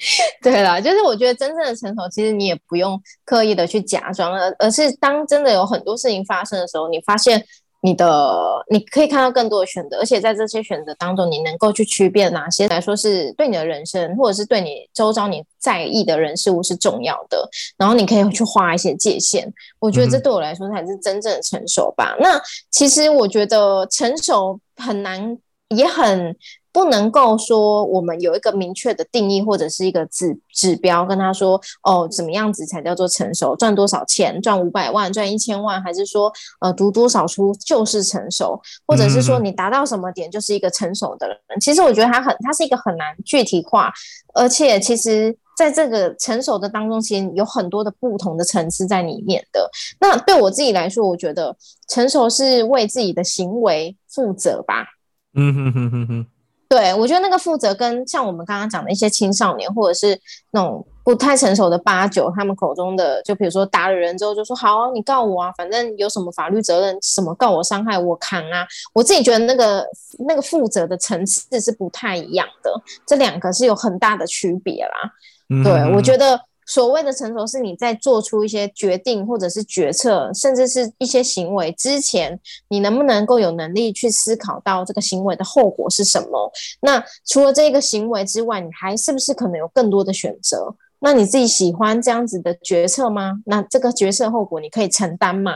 [0.43, 7.45] 对啦，就是我觉得真正的成熟，其实你也不用刻意的去假装，而而是当真的有很多事情发生的时候，你发现
[7.83, 19.53] 你的你可以看到更多的选择，而且在这些选择当中，你能够去区别哪些来说是对你的人生，或者是对你周遭你在意的人事物是重要的，然后你可以去画一些界限。
[19.79, 22.17] 我觉得这对我来说才是真正的成熟吧。
[22.19, 22.41] 那
[22.71, 25.37] 其实我觉得成熟很难，
[25.77, 26.37] 也很。
[26.75, 33.55] 不能够说我们有一个明确的定义或者是一个指指标，跟他说哦，怎么样子才叫做成熟？
[33.55, 34.41] 赚多少钱？
[34.41, 35.13] 赚五百万？
[35.13, 35.83] 赚一千万？
[35.83, 38.59] 还是说呃读多少书就是成熟？
[38.87, 41.37] 或者是说嗯你达到什么点就是一个成熟的人？
[41.61, 43.93] 其实我觉得他很，他是一个很难具体化，
[44.33, 49.71] 而且其实在这个成熟的当中，其实有很多的不同的层次在里面的。
[50.01, 51.55] 那对我自己来说，我觉得
[51.87, 54.87] 成熟是为自己的行为负责吧。
[55.35, 56.27] 嗯哼哼哼哼，
[56.69, 60.19] 对，我觉得那个负责跟像我们刚刚讲的一些青少年，或者是
[60.51, 68.67] 那种不太成熟的八九，他们口中的，就比如说打了人之后就说好啊，你告我啊，反正有什么法律责任，什么告我伤害我扛啊。
[68.95, 69.85] 我自己觉得那个
[70.29, 72.71] 那个负责的层次是不太一样的，
[73.07, 75.13] 这两个是有很大的区别啦。
[75.49, 86.51] 嗯对，我觉得得所谓的成熟，是你在做出一些决定或者是决策，甚至是一些行为之前，你能不能够有能力去思考到这个行为的后果是什么？
[86.81, 90.75] 那除了这个行为之外，你还是不是可能有更多的选择？
[91.01, 93.35] 那你自己喜欢这样子的决策吗？
[93.45, 95.53] 那这个决策后果你可以承担吗？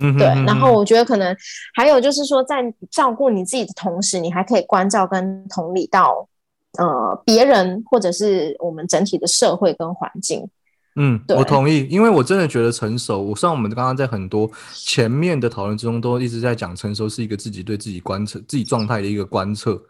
[0.00, 1.36] 嗯对，然后我觉得可能
[1.74, 6.26] 还有就是说，在照顾你自己的同时，你还可以关照跟同理到
[6.78, 10.48] 呃别人，或者是我们整体的社会跟环境。
[10.96, 13.20] 嗯，对我同意，因为我真的觉得成熟。
[13.20, 19.82] 我像我们刚刚在很多前面的讨论之中都一直在讲成熟是一个自己对自己观测、自己状态的一个观测，嗯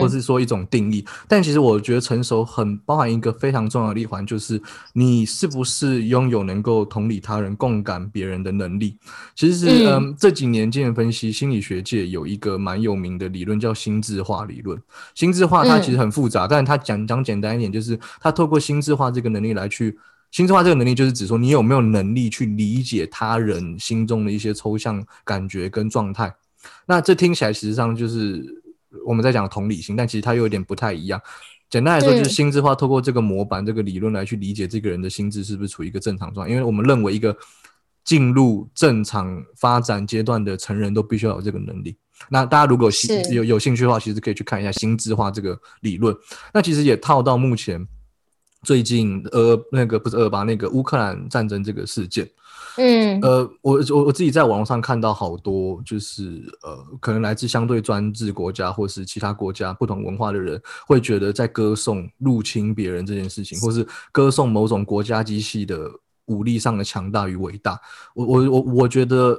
[0.00, 1.04] 或是说一种定义。
[1.26, 4.60] 但其实我觉得成熟很包含一个非常重要的一环，就是
[4.92, 8.96] 你是不是拥有能够同理他人、共感别人的能力。
[9.34, 14.80] 其实是嗯嗯这几年经验分析心理学界有一个蛮有名的理论叫心智化理论。
[15.14, 19.98] 心智化它其实很复杂，但是它讲讲简单一点，就是它透过心智化这个能力来去。
[20.30, 26.34] 心智化这个能力就是指说，你有没有能力去理解他人心中的一些抽象感觉跟状态。
[26.86, 28.42] 那这听起来实际上就是
[29.06, 31.20] 我们在讲同理心，但其实它又有点不太一样。
[31.70, 36.52] 简单来说，就是嗯心智化透过这个模板、这个理论来去理解这个人的心智是不是处于一个正常状态。
[36.52, 37.34] 因为我们认为一个
[38.04, 41.96] 进入正常发展阶段的成人都必须要有这个能力。
[42.28, 46.14] 那大家如果有兴是有有兴趣的话，其实可以去看一下心智化这个理论。
[46.52, 47.86] 那其实也套到目前
[48.62, 52.28] 最近呃那个不是二八那个乌克兰战争这个事件。
[52.76, 65.90] 嗯呃，我我我自己在网络上看到好多，就是呃，可能来自相对专制国家或是其他国家不同文化的人，会觉得在歌颂入侵别人这件事情，或是歌颂某种国家机器的
[66.26, 67.78] 武力上的强大与伟大。
[68.14, 69.38] 我我我我觉得，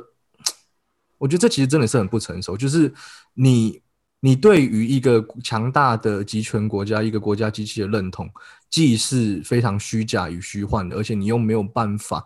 [1.17, 2.93] 我觉得这其实真的是很不成熟，就是
[3.33, 3.81] 你
[4.19, 8.29] 你对于一个强大的集权国家、一个国家机器的认同，
[8.69, 12.23] 既是非常虚假与虚幻的，而且你又没有办法。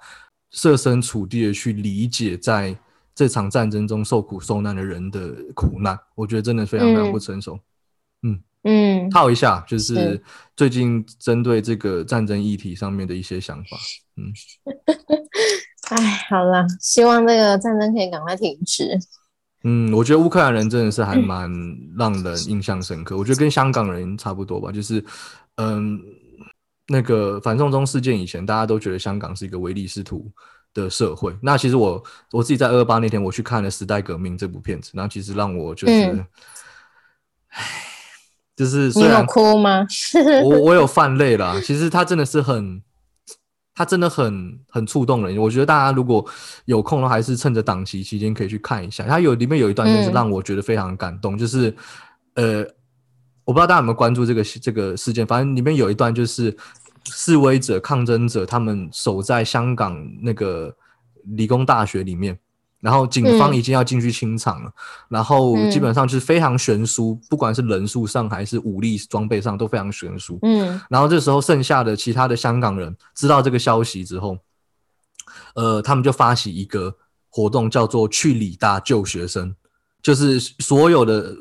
[0.51, 2.77] 设身处地的去理解在
[3.13, 7.59] 这场战争中受苦受难的人的苦难，我觉得真的非常非常不成熟。
[8.23, 10.23] 嗯嗯，套一下，就是是
[10.55, 13.77] 最近针对这个战争议题上面的一些想法。
[14.17, 14.33] 嗯
[15.89, 18.99] 哎，好了，希望这个战争可以赶快停止。
[19.63, 21.49] 嗯，我觉得乌克兰人真的是还蛮
[21.97, 23.17] 让人印象深刻。
[23.17, 25.03] 我觉得跟香港人差不多吧，就是
[25.55, 25.99] 嗯，
[26.87, 30.31] 那个反送中事件以前，大家都觉得香港是一个唯利是图
[30.73, 31.35] 的社会。
[31.41, 36.25] 那其实我我自己在二二八那天我去看了《时代革命》这部片子，然后其实让我就是，嗯
[37.49, 37.63] 唉，
[38.55, 39.85] 就是你然哭吗？
[40.43, 42.81] 我我有泛泪啦，其实他真的是很，
[43.75, 45.37] 他真的很很触动人。
[45.37, 46.25] 我觉得大家如果
[46.65, 49.05] 有空的话，还是趁着档期期间可以去看一下。
[49.05, 51.75] 他有里面有一段就是嗯让我觉得非常感动，就是
[52.35, 52.65] 呃，
[53.47, 56.53] 我不知道大家有没有关注这个这个事件，反正里面有一段就是
[57.05, 60.75] 示威者、抗争者他们守在香港那个
[61.23, 62.37] 理工大学里面。
[62.79, 64.71] 然后警方嗯已经要进去清场了，
[65.09, 70.37] 然后基嗯本上就是非常悬殊，不管是人数上还是武力装备上都非常悬殊。
[70.43, 74.37] 嗯然后这时候剩下的其他的香港人知道这个消息之后，
[75.55, 76.95] 呃，他们就发起一个
[77.29, 79.55] 活动，叫做“去理大救学生”，
[80.07, 81.35] 就是所有的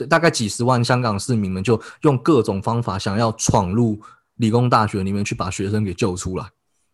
[0.00, 4.00] 呃大概几十万香港市民们就用各种方法想要闯入
[4.36, 6.46] 理工大学里面去把学生给救出来。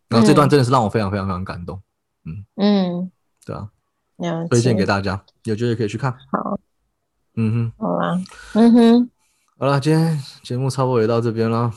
[0.08, 0.50] 然后这段嗯。
[0.50, 1.80] 真的是让我非常非常非常感动，
[2.24, 3.10] 嗯嗯，
[3.46, 3.68] 对啊，
[4.50, 6.10] 推荐给大家，有机会可以去看。
[6.10, 6.58] 好，
[7.36, 7.72] 嗯哼。
[7.78, 8.20] 好啦，
[8.54, 9.10] 嗯哼，哼，
[9.60, 11.72] 好了，今天节目差不多也到这边了。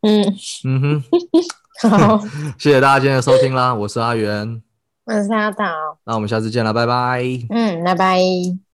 [0.00, 0.24] 嗯，
[0.64, 1.04] 嗯哼，
[1.90, 2.18] 好，
[2.56, 4.62] 谢谢大家今天的收听啦，我是阿元，
[5.06, 7.22] 我是阿岛，那我们下次见了，拜拜。
[7.48, 8.65] 嗯，拜拜。